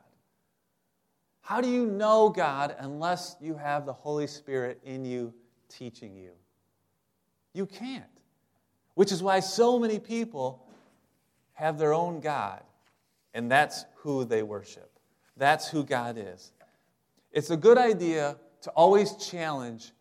How 1.49 1.63
do 1.63 1.71
you 1.71 1.87
know 1.87 2.29
God 2.29 2.77
unless 2.79 3.37
you 3.41 3.55
have 3.55 3.87
the 3.87 3.93
Holy 3.95 4.27
Spirit 4.27 4.83
in 4.85 5.07
you 5.07 5.33
teaching 5.71 6.15
you? 6.15 6.33
You 7.55 7.65
can't. 7.65 8.05
Which 8.97 9.11
is 9.11 9.23
why 9.23 9.41
so 9.41 9.79
many 9.79 9.99
people 9.99 10.69
have 11.55 11.79
their 11.79 11.95
own 11.95 12.21
God 12.21 12.63
and 13.33 13.51
that's 13.51 13.87
who 13.95 14.27
they 14.27 14.43
worship. 14.43 14.91
That's 15.39 15.67
who 15.67 15.85
God 15.85 16.19
is. 16.19 16.53
it's 17.33 17.49
a 17.49 17.57
good 17.57 17.79
idea 17.79 18.37
to 18.61 18.71
always 18.73 19.15
challenge 19.15 19.93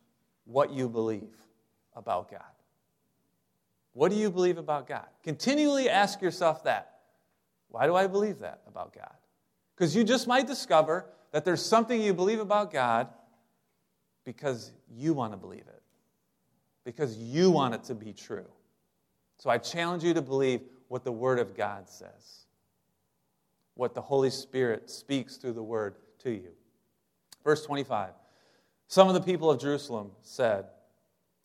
what 0.43 0.73
you 0.73 0.89
believe 0.89 1.37
about 1.95 2.29
God. 2.29 2.41
What 3.93 4.11
do 4.11 4.17
you 4.17 4.29
believe 4.29 4.57
about 4.57 4.85
God? 4.85 5.07
Continually 5.23 5.87
ask 5.87 6.21
yourself 6.21 6.65
that. 6.65 6.97
Why 7.69 7.87
do 7.87 7.95
I 7.95 8.05
believe 8.07 8.39
that 8.39 8.63
about 8.67 8.93
God? 8.93 9.15
Because 9.73 9.95
you 9.95 10.03
just 10.03 10.27
might 10.27 10.45
discover 10.45 11.05
that 11.37 11.45
there's 11.45 11.63
something 11.63 12.01
you 12.01 12.15
believe 12.15 12.39
about 12.39 12.73
God 12.73 13.09
because 14.25 14.71
you 14.89 15.13
want 15.13 15.33
to 15.33 15.37
believe 15.37 15.67
it, 15.67 15.83
because 16.83 17.15
you 17.15 17.51
want 17.51 17.75
it 17.75 17.83
to 17.83 17.93
be 17.93 18.11
true. 18.11 18.47
So 19.37 19.51
I 19.51 19.59
challenge 19.59 20.03
you 20.03 20.15
to 20.15 20.21
believe 20.23 20.61
what 20.87 21.03
the 21.03 21.11
Word 21.11 21.37
of 21.37 21.55
God 21.55 21.87
says, 21.87 22.47
what 23.75 23.93
the 23.93 24.01
Holy 24.01 24.31
Spirit 24.31 24.89
speaks 24.89 25.37
through 25.37 25.53
the 25.53 25.61
Word 25.61 25.97
to 26.23 26.31
you. 26.31 26.49
Verse 27.43 27.63
25 27.63 28.13
Some 28.87 29.07
of 29.07 29.13
the 29.13 29.21
people 29.21 29.51
of 29.51 29.61
Jerusalem 29.61 30.09
said, 30.23 30.65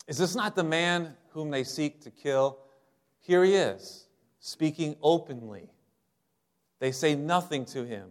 Is 0.08 0.16
this 0.16 0.34
not 0.34 0.56
the 0.56 0.64
man 0.64 1.14
whom 1.32 1.50
they 1.50 1.64
seek 1.64 2.00
to 2.00 2.10
kill? 2.10 2.60
Here 3.20 3.44
he 3.44 3.56
is, 3.56 4.06
speaking 4.40 4.96
openly. 5.02 5.68
They 6.78 6.92
say 6.92 7.14
nothing 7.14 7.66
to 7.66 7.84
him. 7.84 8.08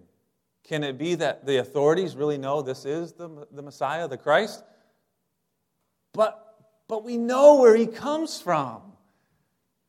Can 0.72 0.86
it 0.86 0.98
be 0.98 1.16
that 1.16 1.46
the 1.46 1.58
authorities 1.58 2.16
really 2.16 2.38
know 2.38 2.62
this 2.62 2.86
is 2.86 3.12
the, 3.12 3.46
the 3.52 3.62
Messiah, 3.62 4.08
the 4.08 4.16
Christ? 4.16 4.64
But, 6.14 6.64
but 6.88 7.04
we 7.04 7.18
know 7.18 7.60
where 7.60 7.76
he 7.76 7.86
comes 7.86 8.40
from. 8.40 8.82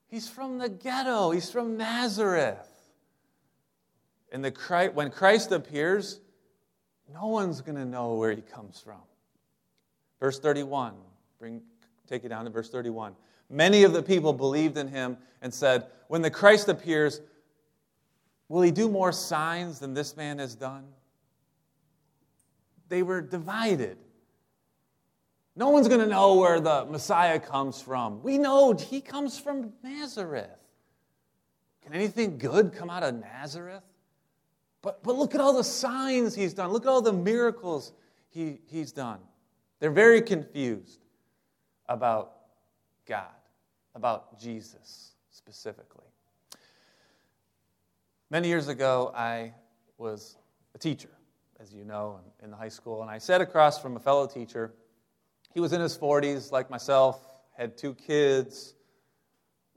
He's 0.09 0.29
from 0.29 0.59
the 0.59 0.69
ghetto, 0.69 1.31
he's 1.31 1.49
from 1.53 1.77
Nazareth. 1.77 2.67
And 4.33 4.45
the, 4.45 4.91
when 4.93 5.13
Christ 5.13 5.53
appears, 5.53 6.19
no 7.15 7.29
one's 7.29 7.61
going 7.61 7.79
to 7.79 7.85
know 7.85 8.15
where 8.15 8.33
he 8.33 8.43
comes 8.43 8.81
from. 8.81 9.03
Verse 10.19 10.41
31, 10.41 10.95
bring, 11.39 11.63
take 12.09 12.25
it 12.25 12.31
down 12.31 12.45
to 12.47 12.51
verse 12.51 12.71
31. 12.71 13.15
Many 13.49 13.85
of 13.85 13.93
the 13.93 14.03
people 14.03 14.33
believed 14.33 14.77
in 14.77 14.89
him 14.89 15.17
and 15.43 15.55
said, 15.55 15.87
When 16.09 16.23
the 16.23 16.31
Christ 16.31 16.69
appears, 16.69 17.21
Will 18.53 18.61
he 18.61 18.71
do 18.71 18.91
more 18.91 19.13
signs 19.13 19.79
than 19.79 19.95
this 19.95 20.15
man 20.15 20.39
has 20.39 20.55
done? 20.55 20.85
They 22.91 23.03
were 23.03 23.23
divided. 23.23 23.97
No 25.57 25.71
one's 25.71 25.89
going 25.89 26.01
to 26.01 26.07
know 26.07 26.35
where 26.35 26.61
the 26.61 26.85
Messiah 26.85 27.41
comes 27.41 27.81
from. 27.81 28.23
We 28.23 28.37
know 28.37 28.75
he 28.75 29.01
comes 29.01 29.39
from 29.39 29.73
Nazareth. 29.83 30.51
Can 31.83 31.95
anything 31.95 32.37
good 32.37 32.75
come 32.75 32.91
out 32.91 33.03
of 33.03 33.15
Nazareth? 33.15 33.85
But, 34.83 35.03
but 35.03 35.17
look 35.17 35.35
at 35.35 35.41
all 35.41 35.55
the 35.55 35.65
signs 35.65 36.35
he's 36.35 36.53
done. 36.53 36.73
Look 36.73 36.85
at 36.85 36.91
all 36.91 37.01
the 37.01 37.11
miracles 37.11 37.95
he, 38.29 38.59
he's 38.67 38.93
done. 38.93 39.21
They're 39.81 39.91
very 39.91 40.21
confused 40.21 41.01
about 41.89 42.35
God, 43.07 43.33
about 43.95 44.39
Jesus 44.39 45.13
specifically. 45.31 46.02
Many 48.33 48.49
years 48.49 48.69
ago, 48.69 49.13
I 49.15 49.53
was 49.99 50.39
a 50.75 50.79
teacher, 50.79 51.11
as 51.61 51.71
you 51.75 51.85
know, 51.85 52.19
in 52.43 52.51
the 52.51 52.57
high 52.57 52.71
school, 52.71 53.03
and 53.03 53.11
I 53.11 53.19
sat 53.19 53.43
across 53.43 53.79
from 53.79 53.95
a 53.95 54.01
fellow 54.01 54.27
teacher. 54.27 54.73
He 55.53 55.61
was 55.61 55.75
in 55.75 55.83
his 55.83 55.99
40s, 55.99 56.51
like 56.51 56.71
myself, 56.71 57.21
had 57.55 57.77
two 57.77 57.93
kids, 57.93 58.73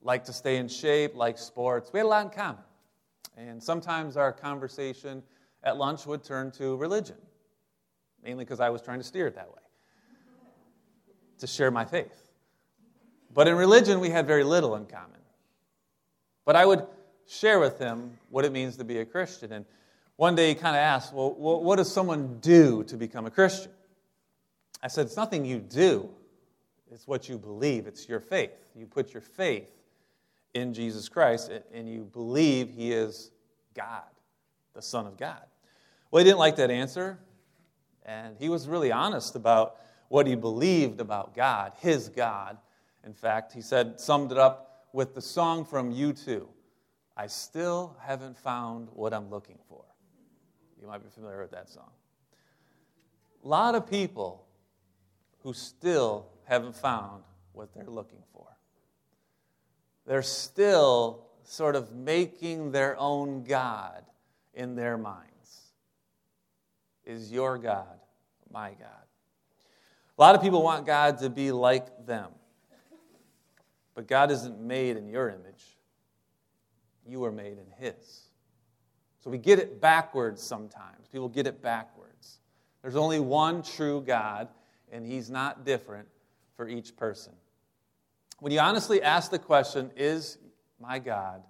liked 0.01 0.27
to 0.27 0.31
stay 0.31 0.55
in 0.55 0.69
shape, 0.69 1.15
liked 1.15 1.39
sports. 1.39 1.91
We 1.91 1.99
had 1.99 2.05
a 2.05 2.07
lot 2.07 2.27
in 2.27 2.31
common. 2.31 2.63
And 3.35 3.61
sometimes 3.61 4.15
our 4.15 4.31
conversation 4.31 5.21
at 5.61 5.75
lunch 5.75 6.05
would 6.05 6.23
turn 6.23 6.49
to 6.51 6.77
religion, 6.77 7.17
mainly 8.23 8.45
because 8.45 8.61
I 8.61 8.69
was 8.69 8.81
trying 8.81 8.99
to 8.99 9.05
steer 9.05 9.27
it 9.27 9.35
that 9.35 9.49
way, 9.49 9.63
to 11.39 11.45
share 11.45 11.71
my 11.71 11.83
faith. 11.83 12.31
But 13.33 13.49
in 13.49 13.55
religion, 13.55 13.99
we 13.99 14.11
had 14.11 14.25
very 14.25 14.45
little 14.45 14.77
in 14.77 14.85
common. 14.85 15.19
But 16.45 16.55
I 16.55 16.65
would 16.65 16.87
share 17.27 17.59
with 17.59 17.79
him 17.79 18.17
what 18.29 18.45
it 18.45 18.51
means 18.51 18.77
to 18.77 18.83
be 18.83 18.99
a 18.99 19.05
Christian. 19.05 19.51
And 19.51 19.65
one 20.15 20.35
day 20.35 20.49
he 20.49 20.55
kind 20.55 20.75
of 20.75 20.81
asked, 20.81 21.13
Well, 21.13 21.33
what 21.33 21.77
does 21.77 21.91
someone 21.91 22.39
do 22.39 22.83
to 22.85 22.95
become 22.97 23.25
a 23.25 23.31
Christian? 23.31 23.71
I 24.81 24.87
said, 24.87 25.07
It's 25.07 25.17
nothing 25.17 25.45
you 25.45 25.59
do, 25.59 26.09
it's 26.91 27.07
what 27.07 27.27
you 27.27 27.37
believe, 27.37 27.87
it's 27.87 28.07
your 28.07 28.19
faith. 28.19 28.51
You 28.75 28.85
put 28.85 29.13
your 29.13 29.21
faith 29.21 29.71
in 30.53 30.73
Jesus 30.73 31.09
Christ 31.09 31.51
and 31.73 31.89
you 31.89 32.03
believe 32.03 32.69
he 32.69 32.91
is 32.91 33.31
God, 33.73 34.03
the 34.73 34.81
Son 34.81 35.05
of 35.05 35.17
God. 35.17 35.41
Well, 36.11 36.23
he 36.23 36.29
didn't 36.29 36.39
like 36.39 36.55
that 36.57 36.71
answer, 36.71 37.17
and 38.05 38.37
he 38.39 38.47
was 38.47 38.67
really 38.67 38.91
honest 38.91 39.35
about 39.35 39.77
what 40.07 40.27
he 40.27 40.35
believed 40.35 41.01
about 41.01 41.35
God, 41.35 41.73
his 41.79 42.09
God. 42.09 42.57
In 43.03 43.13
fact, 43.13 43.51
he 43.51 43.61
said, 43.61 43.99
summed 43.99 44.31
it 44.31 44.37
up 44.37 44.87
with 44.93 45.13
the 45.13 45.21
song 45.21 45.65
from 45.65 45.93
U2 45.93 46.47
I 47.17 47.27
still 47.27 47.95
haven't 48.01 48.37
found 48.37 48.89
what 48.93 49.13
I'm 49.13 49.29
looking 49.29 49.57
for. 49.69 49.83
You 50.81 50.87
might 50.87 51.03
be 51.03 51.09
familiar 51.09 51.41
with 51.41 51.51
that 51.51 51.69
song. 51.69 51.91
A 53.43 53.47
lot 53.47 53.75
of 53.75 53.89
people 53.89 54.45
who 55.43 55.53
still 55.53 56.27
haven't 56.43 56.75
found 56.75 57.23
what 57.53 57.73
they're 57.73 57.85
looking 57.85 58.21
for. 58.33 58.47
They're 60.05 60.21
still 60.21 61.25
sort 61.43 61.75
of 61.75 61.93
making 61.93 62.71
their 62.71 62.97
own 62.99 63.43
God 63.43 64.03
in 64.53 64.75
their 64.75 64.97
minds. 64.97 65.61
Is 67.05 67.31
your 67.31 67.57
God 67.57 67.99
my 68.51 68.69
God? 68.69 68.89
A 70.17 70.21
lot 70.21 70.35
of 70.35 70.41
people 70.41 70.61
want 70.63 70.85
God 70.85 71.19
to 71.19 71.29
be 71.29 71.51
like 71.51 72.05
them, 72.05 72.31
but 73.93 74.07
God 74.07 74.31
isn't 74.31 74.59
made 74.59 74.97
in 74.97 75.07
your 75.07 75.29
image 75.29 75.74
you 77.07 77.19
were 77.19 77.31
made 77.31 77.57
in 77.57 77.67
His. 77.77 78.29
So 79.19 79.29
we 79.29 79.37
get 79.37 79.59
it 79.59 79.81
backwards 79.81 80.41
sometimes. 80.41 81.07
People 81.11 81.29
get 81.29 81.47
it 81.47 81.61
backwards. 81.61 82.39
There's 82.81 82.95
only 82.95 83.19
one 83.19 83.63
true 83.63 84.01
God, 84.01 84.49
and 84.91 85.05
He's 85.05 85.29
not 85.29 85.65
different 85.65 86.07
for 86.55 86.67
each 86.67 86.95
person. 86.95 87.33
When 88.39 88.51
you 88.51 88.59
honestly 88.59 89.01
ask 89.01 89.31
the 89.31 89.39
question, 89.39 89.91
is 89.95 90.37
my 90.79 90.99
God 90.99 91.41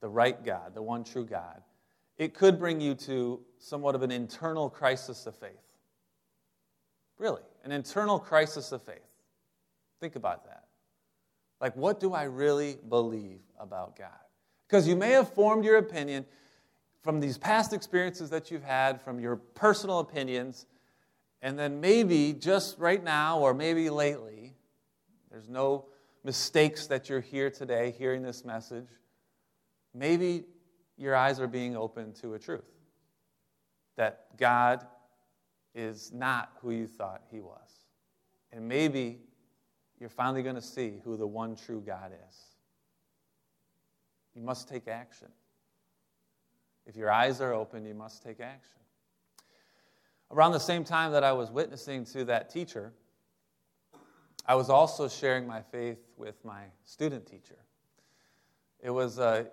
the 0.00 0.08
right 0.08 0.44
God, 0.44 0.74
the 0.74 0.82
one 0.82 1.04
true 1.04 1.24
God, 1.24 1.60
it 2.18 2.34
could 2.34 2.58
bring 2.58 2.80
you 2.80 2.94
to 2.94 3.40
somewhat 3.58 3.94
of 3.94 4.02
an 4.02 4.10
internal 4.10 4.70
crisis 4.70 5.26
of 5.26 5.34
faith. 5.34 5.50
Really, 7.18 7.42
an 7.64 7.72
internal 7.72 8.18
crisis 8.18 8.72
of 8.72 8.82
faith. 8.82 8.98
Think 10.00 10.16
about 10.16 10.44
that. 10.44 10.64
Like, 11.60 11.74
what 11.76 12.00
do 12.00 12.12
I 12.12 12.24
really 12.24 12.76
believe 12.88 13.40
about 13.58 13.98
God? 13.98 14.10
Because 14.66 14.88
you 14.88 14.96
may 14.96 15.10
have 15.10 15.32
formed 15.32 15.64
your 15.64 15.78
opinion 15.78 16.24
from 17.02 17.20
these 17.20 17.38
past 17.38 17.72
experiences 17.72 18.30
that 18.30 18.50
you've 18.50 18.64
had, 18.64 19.00
from 19.00 19.20
your 19.20 19.36
personal 19.36 20.00
opinions, 20.00 20.66
and 21.40 21.58
then 21.58 21.80
maybe 21.80 22.32
just 22.32 22.78
right 22.78 23.02
now 23.02 23.38
or 23.38 23.54
maybe 23.54 23.88
lately, 23.90 24.54
there's 25.30 25.48
no 25.48 25.86
mistakes 26.24 26.86
that 26.88 27.08
you're 27.08 27.20
here 27.20 27.50
today 27.50 27.94
hearing 27.96 28.22
this 28.22 28.44
message. 28.44 28.88
Maybe 29.94 30.44
your 30.96 31.14
eyes 31.14 31.38
are 31.38 31.46
being 31.46 31.76
opened 31.76 32.16
to 32.16 32.34
a 32.34 32.38
truth 32.38 32.64
that 33.96 34.36
God 34.36 34.86
is 35.74 36.12
not 36.12 36.50
who 36.60 36.70
you 36.70 36.86
thought 36.86 37.22
he 37.30 37.40
was. 37.40 37.86
And 38.52 38.66
maybe 38.66 39.20
you're 40.00 40.08
finally 40.08 40.42
going 40.42 40.56
to 40.56 40.62
see 40.62 41.00
who 41.04 41.16
the 41.16 41.26
one 41.26 41.54
true 41.54 41.82
God 41.86 42.12
is. 42.28 42.55
You 44.36 44.42
must 44.42 44.68
take 44.68 44.86
action. 44.86 45.28
If 46.86 46.94
your 46.94 47.10
eyes 47.10 47.40
are 47.40 47.54
open, 47.54 47.86
you 47.86 47.94
must 47.94 48.22
take 48.22 48.38
action. 48.38 48.80
Around 50.30 50.52
the 50.52 50.60
same 50.60 50.84
time 50.84 51.12
that 51.12 51.24
I 51.24 51.32
was 51.32 51.50
witnessing 51.50 52.04
to 52.06 52.26
that 52.26 52.50
teacher, 52.50 52.92
I 54.44 54.54
was 54.54 54.68
also 54.68 55.08
sharing 55.08 55.46
my 55.46 55.62
faith 55.62 55.98
with 56.16 56.44
my 56.44 56.64
student 56.84 57.26
teacher. 57.26 57.56
It 58.80 58.90
was 58.90 59.18
a 59.18 59.46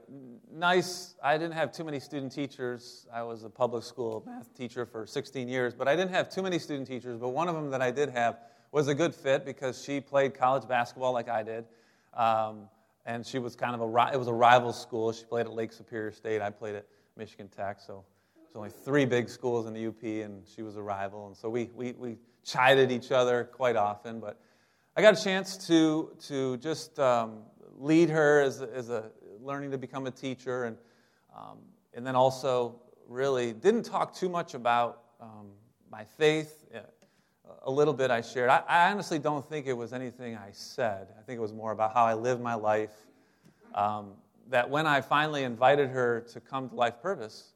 nice, 0.51 1.15
I 1.23 1.37
didn't 1.37 1.53
have 1.53 1.71
too 1.71 1.85
many 1.85 1.99
student 1.99 2.33
teachers. 2.33 3.07
I 3.11 3.23
was 3.23 3.43
a 3.43 3.49
public 3.49 3.83
school 3.83 4.21
math 4.25 4.53
teacher 4.53 4.85
for 4.85 5.07
16 5.07 5.47
years, 5.47 5.73
but 5.73 5.87
I 5.87 5.95
didn't 5.95 6.11
have 6.11 6.29
too 6.29 6.43
many 6.43 6.59
student 6.59 6.87
teachers. 6.87 7.17
But 7.17 7.29
one 7.29 7.47
of 7.47 7.55
them 7.55 7.71
that 7.71 7.81
I 7.81 7.89
did 7.89 8.09
have 8.09 8.37
was 8.71 8.89
a 8.89 8.93
good 8.93 9.15
fit 9.15 9.45
because 9.45 9.81
she 9.81 10.01
played 10.01 10.33
college 10.33 10.67
basketball 10.67 11.13
like 11.13 11.29
I 11.29 11.41
did. 11.41 11.65
Um, 12.13 12.67
and 13.05 13.25
she 13.25 13.39
was 13.39 13.55
kind 13.55 13.75
of 13.75 13.81
a 13.81 14.09
it 14.13 14.17
was 14.17 14.27
a 14.27 14.33
rival 14.33 14.73
school. 14.73 15.11
She 15.11 15.25
played 15.25 15.45
at 15.45 15.53
Lake 15.53 15.71
Superior 15.71 16.11
State. 16.11 16.41
I 16.41 16.49
played 16.49 16.75
at 16.75 16.85
Michigan 17.17 17.47
Tech. 17.49 17.79
So 17.79 18.03
there's 18.35 18.55
only 18.55 18.69
three 18.69 19.05
big 19.05 19.29
schools 19.29 19.65
in 19.65 19.73
the 19.73 19.87
UP, 19.87 20.03
and 20.03 20.43
she 20.47 20.61
was 20.61 20.77
a 20.77 20.81
rival. 20.81 21.27
And 21.27 21.35
so 21.35 21.49
we 21.49 21.69
we 21.75 21.93
we 21.93 22.17
chided 22.43 22.91
each 22.91 23.11
other 23.11 23.43
quite 23.43 23.75
often. 23.75 24.19
But 24.19 24.39
I 24.95 25.01
got 25.01 25.19
a 25.19 25.23
chance 25.23 25.57
to 25.67 26.15
to 26.27 26.57
just 26.57 26.99
um, 26.99 27.39
lead 27.77 28.09
her 28.09 28.41
as 28.41 28.61
as 28.61 28.89
a 28.89 29.11
learning 29.41 29.71
to 29.71 29.77
become 29.77 30.07
a 30.07 30.11
teacher, 30.11 30.65
and 30.65 30.77
um, 31.35 31.57
and 31.93 32.05
then 32.05 32.15
also 32.15 32.79
really 33.07 33.53
didn't 33.53 33.83
talk 33.83 34.15
too 34.15 34.29
much 34.29 34.53
about 34.53 35.03
um, 35.19 35.51
my 35.91 36.05
faith. 36.05 36.65
A 37.63 37.71
little 37.71 37.93
bit 37.93 38.11
I 38.11 38.21
shared. 38.21 38.49
I, 38.49 38.63
I, 38.67 38.91
honestly 38.91 39.19
don't 39.19 39.45
think 39.45 39.67
it 39.67 39.73
was 39.73 39.93
anything 39.93 40.35
I 40.35 40.51
said. 40.51 41.07
I 41.19 41.21
think 41.23 41.37
it 41.37 41.41
was 41.41 41.53
more 41.53 41.71
about 41.71 41.93
how 41.93 42.05
I 42.05 42.13
lived 42.13 42.41
my 42.41 42.53
life. 42.55 42.91
Um, 43.75 44.11
that 44.49 44.69
when 44.69 44.85
I 44.87 45.01
finally 45.01 45.43
invited 45.43 45.89
her 45.89 46.21
to 46.31 46.39
come 46.39 46.69
to 46.69 46.75
Life 46.75 47.01
Purpose, 47.01 47.53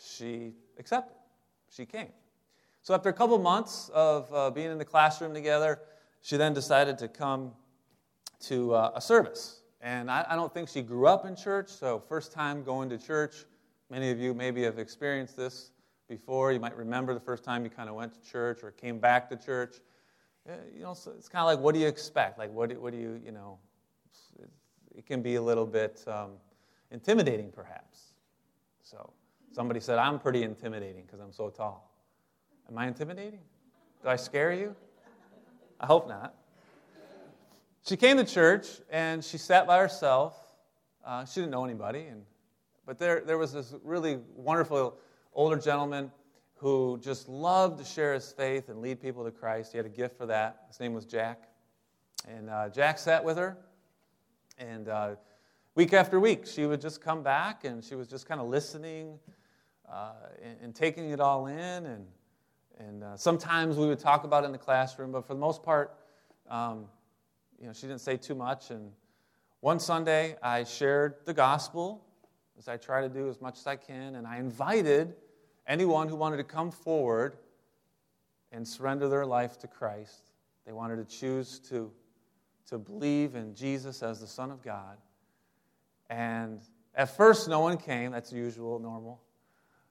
she 0.00 0.52
accepted. 0.78 1.16
She 1.68 1.86
came. 1.86 2.08
So 2.82 2.94
after 2.94 3.08
a 3.08 3.12
couple 3.12 3.38
months 3.38 3.90
of 3.92 4.32
uh, 4.32 4.50
being 4.50 4.70
in 4.70 4.78
the 4.78 4.84
classroom 4.84 5.34
together, 5.34 5.80
she 6.22 6.36
then 6.36 6.54
decided 6.54 6.98
to 6.98 7.08
come 7.08 7.52
to 8.40 8.74
uh, 8.74 8.92
a 8.94 9.00
service. 9.00 9.60
And 9.80 10.10
I, 10.10 10.26
I, 10.28 10.36
don't 10.36 10.52
think 10.52 10.68
she 10.68 10.82
grew 10.82 11.06
up 11.06 11.24
in 11.24 11.36
church, 11.36 11.68
so 11.68 12.02
first 12.08 12.32
time 12.32 12.62
going 12.62 12.88
to 12.90 12.98
church. 12.98 13.34
Many 13.90 14.10
of 14.10 14.18
you 14.18 14.34
maybe 14.34 14.62
have 14.62 14.78
experienced 14.78 15.36
this 15.36 15.72
before. 16.10 16.52
You 16.52 16.60
might 16.60 16.76
remember 16.76 17.14
the 17.14 17.20
first 17.20 17.42
time 17.42 17.64
you 17.64 17.70
kind 17.70 17.88
of 17.88 17.94
went 17.94 18.12
to 18.12 18.30
church 18.30 18.62
or 18.62 18.72
came 18.72 18.98
back 18.98 19.30
to 19.30 19.36
church. 19.36 19.76
Uh, 20.46 20.52
you 20.74 20.82
know, 20.82 20.90
it's 20.90 21.28
kind 21.28 21.40
of 21.40 21.46
like, 21.46 21.60
what 21.60 21.74
do 21.74 21.80
you 21.80 21.86
expect? 21.86 22.38
Like, 22.38 22.52
what 22.52 22.68
do, 22.68 22.80
what 22.80 22.92
do 22.92 22.98
you, 22.98 23.18
you 23.24 23.32
know, 23.32 23.58
it 24.94 25.06
can 25.06 25.22
be 25.22 25.36
a 25.36 25.42
little 25.42 25.64
bit 25.64 26.04
um, 26.06 26.32
intimidating, 26.90 27.50
perhaps. 27.50 28.12
So 28.82 29.12
somebody 29.52 29.80
said, 29.80 29.98
I'm 29.98 30.18
pretty 30.18 30.42
intimidating 30.42 31.04
because 31.06 31.20
I'm 31.20 31.32
so 31.32 31.48
tall. 31.48 31.90
Am 32.68 32.76
I 32.76 32.86
intimidating? 32.86 33.40
Do 34.02 34.08
I 34.08 34.16
scare 34.16 34.52
you? 34.52 34.74
I 35.80 35.86
hope 35.86 36.08
not. 36.08 36.34
She 37.86 37.96
came 37.96 38.16
to 38.18 38.24
church 38.24 38.66
and 38.90 39.24
she 39.24 39.38
sat 39.38 39.66
by 39.66 39.78
herself. 39.78 40.36
Uh, 41.04 41.24
she 41.24 41.40
didn't 41.40 41.52
know 41.52 41.64
anybody, 41.64 42.00
and, 42.00 42.22
but 42.84 42.98
there, 42.98 43.22
there 43.22 43.38
was 43.38 43.54
this 43.54 43.74
really 43.82 44.18
wonderful 44.36 44.98
older 45.32 45.56
gentleman 45.56 46.10
who 46.54 46.98
just 47.02 47.28
loved 47.28 47.78
to 47.78 47.84
share 47.84 48.12
his 48.12 48.32
faith 48.32 48.68
and 48.68 48.80
lead 48.80 49.00
people 49.00 49.24
to 49.24 49.30
Christ. 49.30 49.72
He 49.72 49.78
had 49.78 49.86
a 49.86 49.90
gift 49.90 50.18
for 50.18 50.26
that. 50.26 50.64
His 50.68 50.78
name 50.78 50.92
was 50.92 51.06
Jack. 51.06 51.48
And 52.28 52.50
uh, 52.50 52.68
Jack 52.68 52.98
sat 52.98 53.24
with 53.24 53.38
her, 53.38 53.56
and 54.58 54.88
uh, 54.88 55.14
week 55.74 55.94
after 55.94 56.20
week, 56.20 56.46
she 56.46 56.66
would 56.66 56.80
just 56.80 57.00
come 57.00 57.22
back 57.22 57.64
and 57.64 57.82
she 57.82 57.94
was 57.94 58.08
just 58.08 58.26
kind 58.26 58.40
of 58.40 58.48
listening 58.48 59.18
uh, 59.90 60.12
and, 60.42 60.56
and, 60.62 60.74
taking 60.74 61.10
it 61.10 61.18
all 61.18 61.46
in. 61.46 61.86
And, 61.86 62.06
and 62.78 63.02
uh, 63.02 63.16
sometimes 63.16 63.76
we 63.76 63.86
would 63.86 63.98
talk 63.98 64.24
about 64.24 64.44
it 64.44 64.46
in 64.46 64.52
the 64.52 64.58
classroom, 64.58 65.12
but 65.12 65.26
for 65.26 65.32
the 65.32 65.40
most 65.40 65.62
part, 65.62 65.96
um, 66.50 66.84
you 67.58 67.66
know, 67.66 67.72
she 67.72 67.86
didn't 67.86 68.02
say 68.02 68.18
too 68.18 68.34
much. 68.34 68.70
And 68.70 68.92
one 69.60 69.80
Sunday, 69.80 70.36
I 70.42 70.64
shared 70.64 71.14
the 71.24 71.34
gospel, 71.34 72.04
as 72.60 72.68
I 72.68 72.76
try 72.76 73.00
to 73.00 73.08
do 73.08 73.30
as 73.30 73.40
much 73.40 73.58
as 73.58 73.66
I 73.66 73.76
can, 73.76 74.16
and 74.16 74.26
I 74.26 74.36
invited 74.36 75.14
anyone 75.66 76.10
who 76.10 76.16
wanted 76.16 76.36
to 76.36 76.44
come 76.44 76.70
forward 76.70 77.38
and 78.52 78.68
surrender 78.68 79.08
their 79.08 79.24
life 79.24 79.58
to 79.60 79.66
Christ. 79.66 80.30
They 80.66 80.72
wanted 80.72 80.96
to 80.96 81.06
choose 81.06 81.58
to, 81.70 81.90
to 82.68 82.76
believe 82.76 83.34
in 83.34 83.54
Jesus 83.54 84.02
as 84.02 84.20
the 84.20 84.26
Son 84.26 84.50
of 84.50 84.62
God. 84.62 84.98
And 86.10 86.60
at 86.94 87.16
first, 87.16 87.48
no 87.48 87.60
one 87.60 87.78
came. 87.78 88.10
That's 88.10 88.30
usual, 88.30 88.78
normal. 88.78 89.22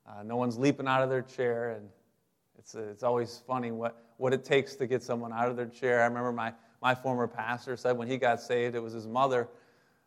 Uh, 0.07 0.21
no 0.21 0.35
one's 0.35 0.59
leaping 0.59 0.87
out 0.87 1.01
of 1.01 1.09
their 1.09 1.23
chair, 1.23 1.71
and 1.71 1.89
it's, 2.59 2.75
it's 2.75 3.01
always 3.01 3.41
funny 3.47 3.71
what, 3.71 3.97
what 4.17 4.31
it 4.31 4.45
takes 4.45 4.75
to 4.75 4.85
get 4.85 5.01
someone 5.01 5.33
out 5.33 5.49
of 5.49 5.55
their 5.55 5.65
chair. 5.65 6.03
I 6.03 6.05
remember 6.05 6.31
my 6.31 6.53
my 6.81 6.95
former 6.95 7.27
pastor 7.27 7.75
said 7.75 7.97
when 7.97 8.07
he 8.07 8.17
got 8.17 8.41
saved, 8.41 8.75
it 8.75 8.79
was 8.79 8.93
his 8.93 9.05
mother 9.05 9.49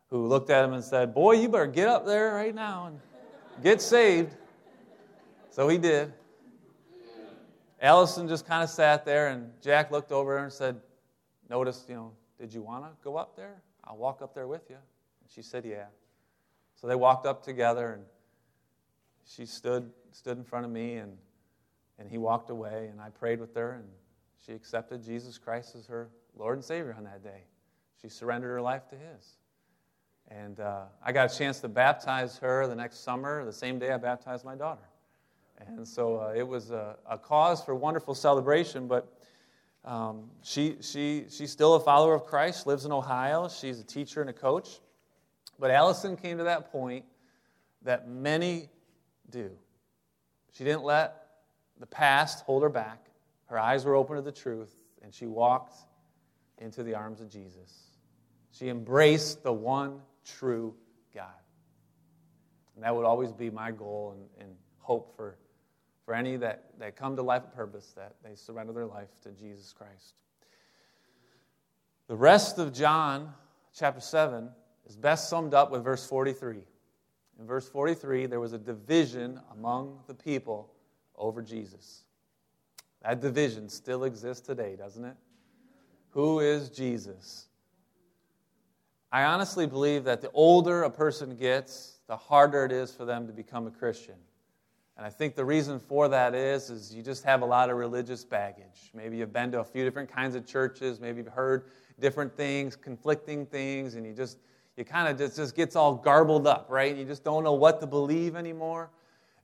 who 0.09 0.27
looked 0.27 0.49
at 0.49 0.63
him 0.63 0.73
and 0.73 0.83
said, 0.83 1.13
Boy, 1.13 1.33
you 1.33 1.49
better 1.49 1.67
get 1.67 1.87
up 1.87 2.05
there 2.05 2.33
right 2.33 2.53
now 2.53 2.87
and 2.87 2.99
get 3.63 3.81
saved. 3.81 4.35
So 5.49 5.67
he 5.67 5.77
did. 5.77 6.13
Allison 7.81 8.27
just 8.27 8.47
kind 8.47 8.63
of 8.63 8.69
sat 8.69 9.05
there, 9.05 9.27
and 9.27 9.51
Jack 9.61 9.91
looked 9.91 10.11
over 10.11 10.37
and 10.37 10.51
said, 10.51 10.79
Notice, 11.49 11.85
you 11.89 11.95
know, 11.95 12.11
did 12.39 12.53
you 12.53 12.61
want 12.61 12.85
to 12.85 12.91
go 13.03 13.17
up 13.17 13.35
there? 13.35 13.61
I'll 13.83 13.97
walk 13.97 14.21
up 14.21 14.33
there 14.33 14.47
with 14.47 14.69
you. 14.69 14.77
And 14.77 15.29
she 15.29 15.41
said, 15.41 15.65
Yeah. 15.65 15.85
So 16.75 16.87
they 16.87 16.95
walked 16.95 17.25
up 17.25 17.43
together, 17.43 17.93
and 17.93 18.03
she 19.25 19.45
stood, 19.45 19.91
stood 20.11 20.37
in 20.37 20.43
front 20.43 20.65
of 20.65 20.71
me, 20.71 20.95
and, 20.95 21.17
and 21.99 22.09
he 22.09 22.17
walked 22.17 22.49
away, 22.49 22.87
and 22.91 23.01
I 23.01 23.09
prayed 23.09 23.39
with 23.39 23.53
her, 23.55 23.73
and 23.73 23.85
she 24.45 24.53
accepted 24.53 25.03
Jesus 25.03 25.37
Christ 25.37 25.75
as 25.75 25.87
her 25.87 26.09
Lord 26.37 26.57
and 26.57 26.65
Savior 26.65 26.93
on 26.97 27.03
that 27.05 27.23
day. 27.23 27.43
She 28.01 28.09
surrendered 28.09 28.51
her 28.51 28.61
life 28.61 28.87
to 28.89 28.95
His. 28.95 29.37
And 30.41 30.59
uh, 30.59 30.83
I 31.03 31.11
got 31.11 31.31
a 31.31 31.37
chance 31.37 31.59
to 31.59 31.67
baptize 31.67 32.37
her 32.39 32.65
the 32.67 32.75
next 32.75 33.03
summer, 33.03 33.45
the 33.45 33.53
same 33.53 33.77
day 33.77 33.91
I 33.91 33.97
baptized 33.97 34.43
my 34.43 34.55
daughter. 34.55 34.81
And 35.67 35.87
so 35.87 36.17
uh, 36.17 36.33
it 36.35 36.47
was 36.47 36.71
a, 36.71 36.97
a, 37.09 37.17
cause 37.17 37.63
for 37.63 37.75
wonderful 37.75 38.15
celebration, 38.15 38.87
but 38.87 39.13
um, 39.85 40.29
she, 40.41 40.77
she, 40.81 41.25
she's 41.29 41.51
still 41.51 41.75
a 41.75 41.79
follower 41.79 42.15
of 42.15 42.25
Christ, 42.25 42.67
lives 42.67 42.85
in 42.85 42.91
Ohio. 42.91 43.47
She's 43.47 43.79
a 43.79 43.83
teacher 43.83 44.21
and 44.21 44.29
a 44.29 44.33
coach. 44.33 44.79
But 45.59 45.71
Allison 45.71 46.17
came 46.17 46.39
to 46.39 46.45
that 46.45 46.71
point 46.71 47.05
that 47.83 48.09
many 48.09 48.69
do. 49.29 49.51
She 50.51 50.63
didn't 50.63 50.83
let 50.83 51.27
the 51.79 51.85
past 51.85 52.43
hold 52.45 52.63
her 52.63 52.69
back. 52.69 53.05
Her 53.45 53.59
eyes 53.59 53.85
were 53.85 53.95
open 53.95 54.15
to 54.15 54.21
the 54.21 54.31
truth, 54.31 54.73
and 55.03 55.13
she 55.13 55.27
walked 55.27 55.75
into 56.57 56.83
the 56.83 56.95
arms 56.95 57.21
of 57.21 57.29
Jesus. 57.29 57.91
She 58.51 58.69
embraced 58.69 59.43
the 59.43 59.53
one 59.53 60.01
true 60.23 60.73
God. 61.13 61.27
And 62.75 62.83
that 62.83 62.95
would 62.95 63.05
always 63.05 63.31
be 63.31 63.49
my 63.49 63.71
goal 63.71 64.15
and, 64.15 64.43
and 64.43 64.55
hope 64.79 65.15
for, 65.15 65.37
for 66.05 66.13
any 66.13 66.37
that, 66.37 66.65
that 66.79 66.95
come 66.95 67.15
to 67.15 67.21
life 67.21 67.43
of 67.43 67.53
purpose, 67.53 67.93
that 67.95 68.15
they 68.23 68.35
surrender 68.35 68.73
their 68.73 68.85
life 68.85 69.09
to 69.23 69.31
Jesus 69.31 69.73
Christ. 69.73 70.15
The 72.07 72.15
rest 72.15 72.57
of 72.57 72.73
John 72.73 73.33
chapter 73.75 74.01
7 74.01 74.49
is 74.87 74.95
best 74.95 75.29
summed 75.29 75.53
up 75.53 75.71
with 75.71 75.83
verse 75.83 76.05
43. 76.05 76.57
In 77.39 77.47
verse 77.47 77.67
43, 77.67 78.25
there 78.25 78.39
was 78.39 78.53
a 78.53 78.57
division 78.57 79.39
among 79.51 79.99
the 80.07 80.13
people 80.13 80.71
over 81.15 81.41
Jesus. 81.41 82.03
That 83.01 83.21
division 83.21 83.69
still 83.69 84.03
exists 84.03 84.45
today, 84.45 84.75
doesn't 84.75 85.03
it? 85.03 85.15
Who 86.11 86.39
is 86.39 86.69
Jesus? 86.69 87.47
I 89.13 89.25
honestly 89.25 89.67
believe 89.67 90.05
that 90.05 90.21
the 90.21 90.31
older 90.31 90.81
a 90.81 90.89
person 90.89 91.35
gets, 91.35 91.99
the 92.07 92.17
harder 92.17 92.65
it 92.65 92.71
is 92.71 92.95
for 92.95 93.05
them 93.05 93.27
to 93.27 93.31
become 93.31 93.67
a 93.67 93.69
Christian. 93.69 94.15
And 94.97 95.05
I 95.05 95.11
think 95.11 95.35
the 95.35 95.45
reason 95.45 95.79
for 95.79 96.07
that 96.07 96.33
is, 96.33 96.71
is 96.71 96.95
you 96.95 97.03
just 97.03 97.23
have 97.23 97.43
a 97.43 97.45
lot 97.45 97.69
of 97.69 97.77
religious 97.77 98.25
baggage. 98.25 98.89
Maybe 98.91 99.17
you've 99.17 99.31
been 99.31 99.51
to 99.51 99.59
a 99.59 99.63
few 99.63 99.83
different 99.83 100.11
kinds 100.11 100.33
of 100.33 100.47
churches, 100.47 100.99
maybe 100.99 101.19
you've 101.19 101.27
heard 101.27 101.65
different 101.99 102.35
things, 102.35 102.75
conflicting 102.75 103.45
things, 103.45 103.93
and 103.93 104.03
you 104.03 104.13
just, 104.13 104.39
you 104.77 104.83
kind 104.83 105.07
of 105.07 105.15
just, 105.15 105.35
just 105.35 105.55
gets 105.55 105.75
all 105.75 105.93
garbled 105.93 106.47
up, 106.47 106.65
right? 106.71 106.95
You 106.95 107.05
just 107.05 107.23
don't 107.23 107.43
know 107.43 107.53
what 107.53 107.81
to 107.81 107.85
believe 107.85 108.35
anymore. 108.35 108.89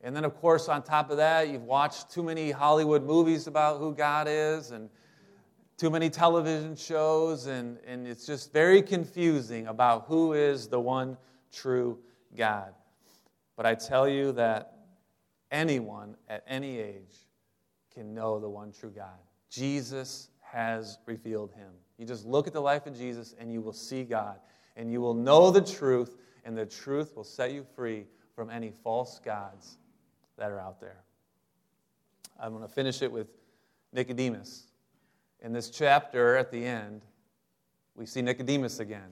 And 0.01 0.15
then, 0.15 0.25
of 0.25 0.36
course, 0.41 0.67
on 0.67 0.82
top 0.82 1.12
of 1.12 1.17
that, 1.17 1.49
you've 1.49 1.62
watched 1.62 2.10
too 2.10 2.23
many 2.23 2.49
Hollywood 2.49 3.03
movies 3.03 3.45
about 3.45 3.77
who 3.77 3.93
God 3.93 4.25
is, 4.27 4.71
and 4.71 4.89
too 5.80 5.89
many 5.89 6.10
television 6.10 6.76
shows, 6.76 7.46
and, 7.46 7.78
and 7.88 8.06
it's 8.06 8.26
just 8.26 8.52
very 8.52 8.82
confusing 8.82 9.68
about 9.68 10.08
who 10.08 10.34
is 10.34 10.68
the 10.68 10.80
one 10.80 11.15
true 11.54 11.98
God. 12.36 12.74
But 13.56 13.65
I 13.65 13.76
tell 13.76 14.06
you 14.06 14.34
that 14.34 14.74
anyone 15.52 16.18
at 16.28 16.44
any 16.46 16.80
age 16.80 17.15
can 17.94 18.13
know 18.13 18.42
the 18.42 18.50
one 18.50 18.74
true 18.74 18.92
God. 18.94 19.20
Jesus 19.50 20.28
has 20.42 20.98
revealed 21.06 21.54
him. 21.54 21.72
You 21.98 22.06
just 22.06 22.26
look 22.26 22.46
at 22.46 22.52
the 22.52 22.62
life 22.62 22.86
of 22.86 22.98
Jesus 22.98 23.34
and 23.39 23.50
you 23.50 23.62
will 23.62 23.72
see 23.72 24.04
God, 24.04 24.39
and 24.76 24.92
you 24.92 25.00
will 25.00 25.13
know 25.13 25.50
the 25.50 25.62
truth, 25.62 26.18
and 26.44 26.58
the 26.58 26.65
truth 26.65 27.15
will 27.15 27.24
set 27.24 27.54
you 27.54 27.65
free 27.74 28.06
from 28.36 28.50
any 28.50 28.72
false 28.84 29.22
gods 29.24 29.78
that 30.38 30.52
are 30.52 30.60
out 30.60 30.82
there. 30.82 31.04
I'm 32.38 32.52
going 32.52 32.68
to 32.68 32.74
finish 32.74 33.02
it 33.02 33.10
with 33.10 33.28
Nicodemus. 33.94 34.68
In 35.41 35.54
this 35.54 35.69
chapter 35.69 36.36
at 36.36 36.52
the 36.52 36.65
end, 36.65 37.02
we 37.95 38.06
see 38.06 38.21
Nicodemus 38.21 38.80
again. 38.80 39.10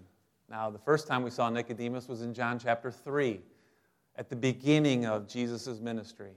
Now, 0.50 0.70
the 0.70 0.80
first 0.80 1.08
time 1.08 1.24
we 1.24 1.30
saw 1.30 1.50
Nicodemus 1.50 2.08
was 2.08 2.22
in 2.22 2.34
John 2.34 2.60
chapter 2.60 2.92
3, 2.92 3.40
at 4.18 4.30
the 4.30 4.36
beginning 4.36 5.06
of 5.06 5.28
Jesus' 5.28 5.80
ministry. 5.80 6.32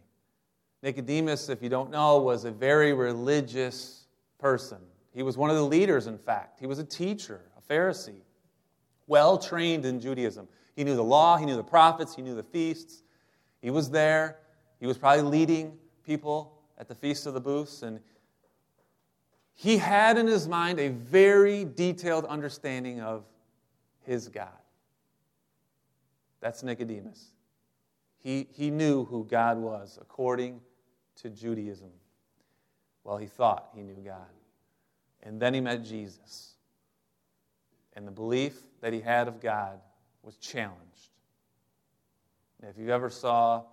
Nicodemus, 0.82 1.48
if 1.48 1.62
you 1.62 1.68
don't 1.68 1.90
know, 1.90 2.20
was 2.20 2.44
a 2.44 2.50
very 2.50 2.92
religious 2.92 4.06
person. 4.38 4.78
He 5.12 5.22
was 5.22 5.36
one 5.36 5.50
of 5.50 5.56
the 5.56 5.64
leaders, 5.64 6.06
in 6.06 6.18
fact. 6.18 6.60
He 6.60 6.66
was 6.66 6.78
a 6.78 6.84
teacher, 6.84 7.40
a 7.56 7.72
Pharisee, 7.72 8.22
well 9.06 9.38
trained 9.38 9.84
in 9.84 10.00
Judaism. 10.00 10.48
He 10.76 10.84
knew 10.84 10.94
the 10.94 11.04
law, 11.04 11.36
he 11.36 11.46
knew 11.46 11.56
the 11.56 11.64
prophets, 11.64 12.14
he 12.14 12.22
knew 12.22 12.34
the 12.34 12.42
feasts. 12.42 13.02
He 13.60 13.70
was 13.70 13.90
there. 13.90 14.38
He 14.78 14.86
was 14.86 14.96
probably 14.96 15.22
leading 15.22 15.76
people 16.06 16.58
at 16.78 16.88
the 16.88 16.94
Feast 16.94 17.26
of 17.26 17.34
the 17.34 17.40
Booths, 17.40 17.82
and 17.82 18.00
he 19.60 19.76
had 19.76 20.16
in 20.16 20.26
his 20.26 20.48
mind 20.48 20.80
a 20.80 20.88
very 20.88 21.66
detailed 21.66 22.24
understanding 22.24 23.02
of 23.02 23.24
his 24.06 24.26
God. 24.26 24.48
That's 26.40 26.62
Nicodemus. 26.62 27.32
He, 28.16 28.48
he 28.52 28.70
knew 28.70 29.04
who 29.04 29.26
God 29.26 29.58
was 29.58 29.98
according 30.00 30.62
to 31.16 31.28
Judaism. 31.28 31.90
Well, 33.04 33.18
he 33.18 33.26
thought 33.26 33.68
he 33.74 33.82
knew 33.82 33.96
God. 34.02 34.32
And 35.22 35.38
then 35.38 35.52
he 35.52 35.60
met 35.60 35.84
Jesus. 35.84 36.54
And 37.92 38.06
the 38.06 38.12
belief 38.12 38.62
that 38.80 38.94
he 38.94 39.00
had 39.00 39.28
of 39.28 39.42
God 39.42 39.78
was 40.22 40.36
challenged. 40.36 41.10
If 42.62 42.78
you 42.78 42.88
ever 42.88 43.10
saw 43.10 43.64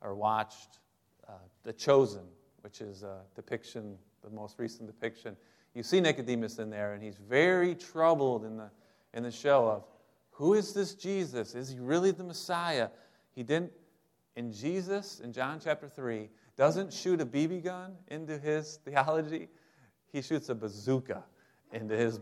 or 0.00 0.16
watched 0.16 0.80
uh, 1.28 1.34
The 1.62 1.72
Chosen, 1.72 2.24
which 2.62 2.80
is 2.80 3.04
a 3.04 3.20
depiction, 3.36 3.96
the 4.26 4.34
most 4.34 4.58
recent 4.58 4.86
depiction, 4.86 5.36
you 5.74 5.82
see 5.82 6.00
Nicodemus 6.00 6.58
in 6.58 6.68
there, 6.68 6.94
and 6.94 7.02
he's 7.02 7.16
very 7.16 7.74
troubled 7.74 8.44
in 8.44 8.56
the, 8.56 8.70
in 9.14 9.22
the 9.22 9.30
show 9.30 9.68
of 9.68 9.84
who 10.30 10.54
is 10.54 10.74
this 10.74 10.94
Jesus? 10.94 11.54
Is 11.54 11.70
he 11.70 11.78
really 11.78 12.10
the 12.10 12.24
Messiah? 12.24 12.88
He 13.34 13.42
didn't, 13.42 13.72
in 14.34 14.52
Jesus, 14.52 15.20
in 15.20 15.32
John 15.32 15.60
chapter 15.62 15.88
3, 15.88 16.28
doesn't 16.56 16.92
shoot 16.92 17.20
a 17.20 17.26
BB 17.26 17.64
gun 17.64 17.94
into 18.08 18.38
his 18.38 18.78
theology, 18.84 19.48
he 20.12 20.22
shoots 20.22 20.48
a 20.48 20.54
bazooka 20.54 21.22
into 21.72 21.96
his. 21.96 22.18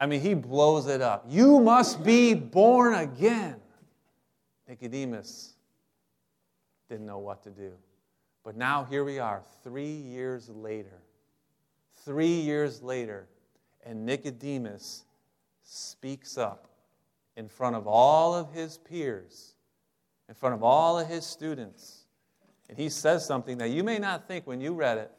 I 0.00 0.06
mean, 0.06 0.20
he 0.20 0.34
blows 0.34 0.86
it 0.86 1.00
up. 1.00 1.26
You 1.28 1.60
must 1.60 2.02
be 2.02 2.34
born 2.34 2.94
again. 2.94 3.56
Nicodemus 4.68 5.54
didn't 6.88 7.06
know 7.06 7.18
what 7.18 7.42
to 7.44 7.50
do. 7.50 7.72
But 8.42 8.56
now 8.56 8.84
here 8.84 9.04
we 9.04 9.18
are, 9.18 9.42
three 9.62 9.92
years 9.92 10.48
later. 10.48 11.00
Three 12.04 12.40
years 12.40 12.82
later, 12.82 13.28
and 13.84 14.04
Nicodemus 14.04 15.04
speaks 15.62 16.36
up 16.36 16.68
in 17.36 17.48
front 17.48 17.76
of 17.76 17.86
all 17.86 18.34
of 18.34 18.52
his 18.52 18.78
peers, 18.78 19.54
in 20.28 20.34
front 20.34 20.54
of 20.54 20.62
all 20.62 20.98
of 20.98 21.08
his 21.08 21.24
students. 21.24 22.04
And 22.68 22.78
he 22.78 22.88
says 22.88 23.26
something 23.26 23.58
that 23.58 23.70
you 23.70 23.82
may 23.82 23.98
not 23.98 24.28
think 24.28 24.46
when 24.46 24.60
you 24.60 24.74
read 24.74 24.98
it, 24.98 25.10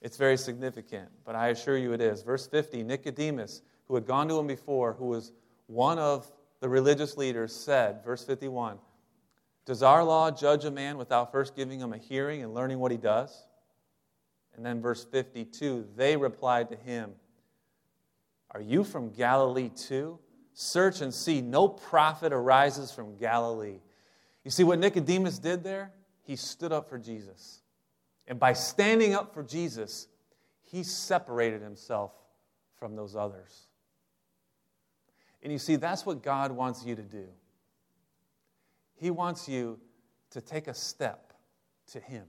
it's 0.00 0.16
very 0.16 0.36
significant, 0.36 1.08
but 1.24 1.34
I 1.34 1.48
assure 1.48 1.76
you 1.76 1.92
it 1.92 2.00
is. 2.00 2.22
Verse 2.22 2.46
50 2.46 2.82
Nicodemus, 2.82 3.62
who 3.86 3.94
had 3.94 4.06
gone 4.06 4.28
to 4.28 4.38
him 4.38 4.46
before, 4.46 4.92
who 4.92 5.06
was 5.06 5.32
one 5.66 5.98
of 5.98 6.30
the 6.60 6.68
religious 6.68 7.16
leaders, 7.16 7.54
said, 7.54 8.04
verse 8.04 8.24
51, 8.24 8.78
Does 9.64 9.82
our 9.82 10.04
law 10.04 10.30
judge 10.30 10.64
a 10.64 10.70
man 10.70 10.98
without 10.98 11.32
first 11.32 11.56
giving 11.56 11.80
him 11.80 11.92
a 11.92 11.98
hearing 11.98 12.42
and 12.42 12.54
learning 12.54 12.78
what 12.78 12.92
he 12.92 12.96
does? 12.96 13.47
And 14.58 14.66
then 14.66 14.82
verse 14.82 15.04
52, 15.04 15.86
they 15.94 16.16
replied 16.16 16.70
to 16.70 16.76
him, 16.76 17.12
Are 18.50 18.60
you 18.60 18.82
from 18.82 19.12
Galilee 19.12 19.68
too? 19.68 20.18
Search 20.52 21.00
and 21.00 21.14
see, 21.14 21.40
no 21.40 21.68
prophet 21.68 22.32
arises 22.32 22.90
from 22.90 23.16
Galilee. 23.16 23.78
You 24.42 24.50
see 24.50 24.64
what 24.64 24.80
Nicodemus 24.80 25.38
did 25.38 25.62
there? 25.62 25.92
He 26.24 26.34
stood 26.34 26.72
up 26.72 26.88
for 26.88 26.98
Jesus. 26.98 27.62
And 28.26 28.40
by 28.40 28.52
standing 28.52 29.14
up 29.14 29.32
for 29.32 29.44
Jesus, 29.44 30.08
he 30.64 30.82
separated 30.82 31.62
himself 31.62 32.10
from 32.80 32.96
those 32.96 33.14
others. 33.14 33.68
And 35.40 35.52
you 35.52 35.60
see, 35.60 35.76
that's 35.76 36.04
what 36.04 36.20
God 36.20 36.50
wants 36.50 36.84
you 36.84 36.96
to 36.96 37.02
do. 37.02 37.28
He 38.96 39.12
wants 39.12 39.48
you 39.48 39.78
to 40.30 40.40
take 40.40 40.66
a 40.66 40.74
step 40.74 41.32
to 41.92 42.00
Him. 42.00 42.24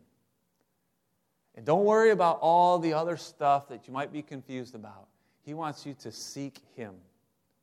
And 1.60 1.66
don't 1.66 1.84
worry 1.84 2.12
about 2.12 2.40
all 2.40 2.80
the 2.80 2.94
other 2.94 3.18
stuff 3.18 3.68
that 3.68 3.86
you 3.86 3.94
might 3.94 4.14
be 4.14 4.22
confused 4.22 4.76
about. 4.76 5.10
He 5.44 5.54
wants 5.54 5.86
you 5.86 5.94
to 5.96 6.10
seek 6.10 6.60
Him 6.78 6.94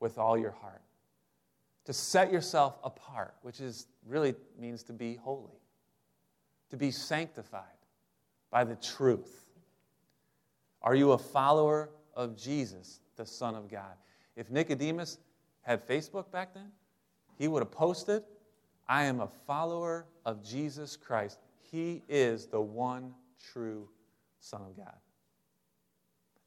with 0.00 0.18
all 0.18 0.37
your 0.37 0.50
heart, 0.50 0.82
to 1.87 1.94
set 1.94 2.30
yourself 2.30 2.78
apart, 2.85 3.37
which 3.40 3.59
is 3.59 3.87
really 4.06 4.35
means 4.61 4.82
to 4.82 4.92
be 4.92 5.14
holy, 5.14 5.59
to 6.68 6.76
be 6.76 6.90
sanctified 6.90 7.62
by 8.50 8.64
the 8.64 8.76
truth. 8.76 9.48
Are 10.82 10.94
you 10.94 11.12
a 11.12 11.18
follower 11.18 11.88
of 12.14 12.37
Jesus, 12.37 13.00
the 13.16 13.24
Son 13.24 13.54
of 13.54 13.66
God? 13.66 13.94
If 14.37 14.50
Nicodemus 14.50 15.16
had 15.62 15.88
Facebook 15.88 16.30
back 16.30 16.52
then, 16.52 16.70
he 17.38 17.48
would 17.48 17.62
have 17.62 17.72
posted, 17.72 18.24
I 18.87 19.04
am 19.04 19.20
a 19.20 19.28
follower 19.46 20.04
of 20.26 20.44
Jesus 20.44 20.98
Christ. 20.98 21.38
He 21.62 22.02
is 22.11 22.44
the 22.44 22.61
one 22.61 23.14
true 23.53 23.88
Son 24.40 24.62
of 24.62 24.77
God. 24.77 24.96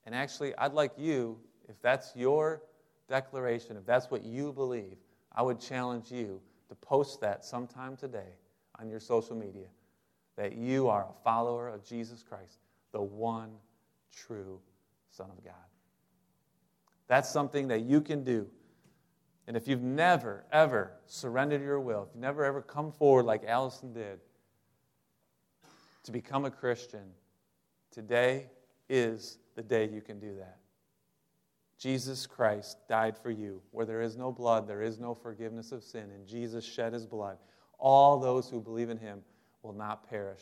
And 0.06 0.16
actually, 0.16 0.56
I'd 0.58 0.74
like 0.74 0.94
you, 0.98 1.38
if 1.68 1.82
that's 1.82 2.14
your 2.16 2.64
declaration, 3.08 3.78
if 3.78 3.86
that's 3.86 4.10
what 4.10 4.24
you 4.24 4.54
believe, 4.54 4.98
I 5.32 5.42
would 5.42 5.60
challenge 5.60 6.12
you 6.12 6.42
to 6.70 6.76
post 6.76 7.22
that 7.22 7.46
sometime 7.46 7.96
today 7.96 8.34
on 8.80 8.90
your 8.90 9.00
social 9.00 9.36
media 9.36 9.68
that 10.38 10.56
you 10.56 10.88
are 10.88 11.04
a 11.04 11.24
follower 11.24 11.68
of 11.68 11.84
Jesus 11.84 12.24
Christ, 12.24 12.60
the 12.92 13.02
one 13.02 13.52
true 14.16 14.60
Son 15.10 15.30
of 15.30 15.44
God. 15.44 15.54
That's 17.08 17.30
something 17.30 17.68
that 17.68 17.82
you 17.82 18.00
can 18.00 18.24
do. 18.24 18.48
And 19.48 19.58
if 19.58 19.68
you've 19.68 19.82
never, 19.82 20.46
ever 20.52 20.94
surrendered 21.08 21.62
your 21.62 21.80
will, 21.80 22.04
if 22.04 22.10
you've 22.14 22.22
never, 22.22 22.46
ever 22.46 22.62
come 22.62 22.92
forward 22.92 23.26
like 23.26 23.44
Allison 23.46 23.92
did 23.94 24.20
to 26.10 26.14
become 26.14 26.44
a 26.44 26.50
Christian, 26.50 27.04
today 27.92 28.48
is 28.90 29.38
the 29.54 29.62
day 29.62 29.88
you 29.88 30.02
can 30.02 30.20
do 30.20 30.36
that. 30.40 30.58
Jesus 31.78 32.26
Christ 32.26 32.80
died 32.90 33.16
for 33.16 33.30
you. 33.30 33.62
Where 33.70 33.86
there 33.86 34.02
is 34.02 34.18
no 34.18 34.32
blood, 34.32 34.68
there 34.68 34.82
is 34.82 34.98
no 35.00 35.14
forgiveness 35.14 35.72
of 35.72 35.84
sin. 35.84 36.10
And 36.16 36.28
Jesus 36.28 36.66
shed 36.66 36.94
his 36.94 37.06
blood. 37.06 37.38
All 37.78 38.18
those 38.18 38.50
who 38.50 38.60
believe 38.60 38.90
in 38.90 38.98
him 38.98 39.22
will 39.62 39.74
not 39.74 40.10
perish, 40.10 40.42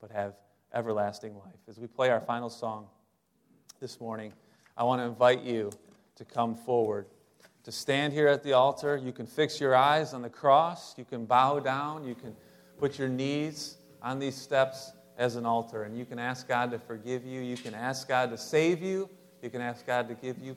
but 0.00 0.12
have 0.12 0.34
everlasting 0.72 1.34
life. 1.34 1.58
As 1.68 1.80
we 1.80 1.88
play 1.88 2.10
our 2.10 2.20
final 2.20 2.48
song 2.48 2.86
this 3.80 4.00
morning, 4.00 4.32
I 4.76 4.84
want 4.84 5.00
to 5.02 5.04
invite 5.04 5.42
you 5.42 5.72
to 6.14 6.24
come 6.24 6.54
forward, 6.54 7.06
to 7.64 7.72
stand 7.72 8.12
here 8.12 8.28
at 8.28 8.44
the 8.44 8.52
altar. 8.52 8.96
You 8.96 9.10
can 9.12 9.26
fix 9.26 9.60
your 9.60 9.74
eyes 9.74 10.14
on 10.14 10.22
the 10.22 10.30
cross, 10.30 10.96
you 10.96 11.04
can 11.04 11.26
bow 11.26 11.58
down, 11.58 12.04
you 12.04 12.14
can 12.14 12.36
put 12.78 13.00
your 13.00 13.08
knees 13.08 13.78
on 14.00 14.20
these 14.20 14.36
steps 14.36 14.92
as 15.18 15.36
an 15.36 15.44
altar, 15.44 15.82
and 15.82 15.98
you 15.98 16.04
can 16.04 16.18
ask 16.18 16.46
God 16.46 16.70
to 16.70 16.78
forgive 16.78 17.26
you, 17.26 17.40
you 17.40 17.56
can 17.56 17.74
ask 17.74 18.08
God 18.08 18.30
to 18.30 18.38
save 18.38 18.80
you, 18.80 19.10
you 19.42 19.50
can 19.50 19.60
ask 19.60 19.84
God 19.84 20.08
to 20.08 20.14
give 20.14 20.38
you 20.38 20.56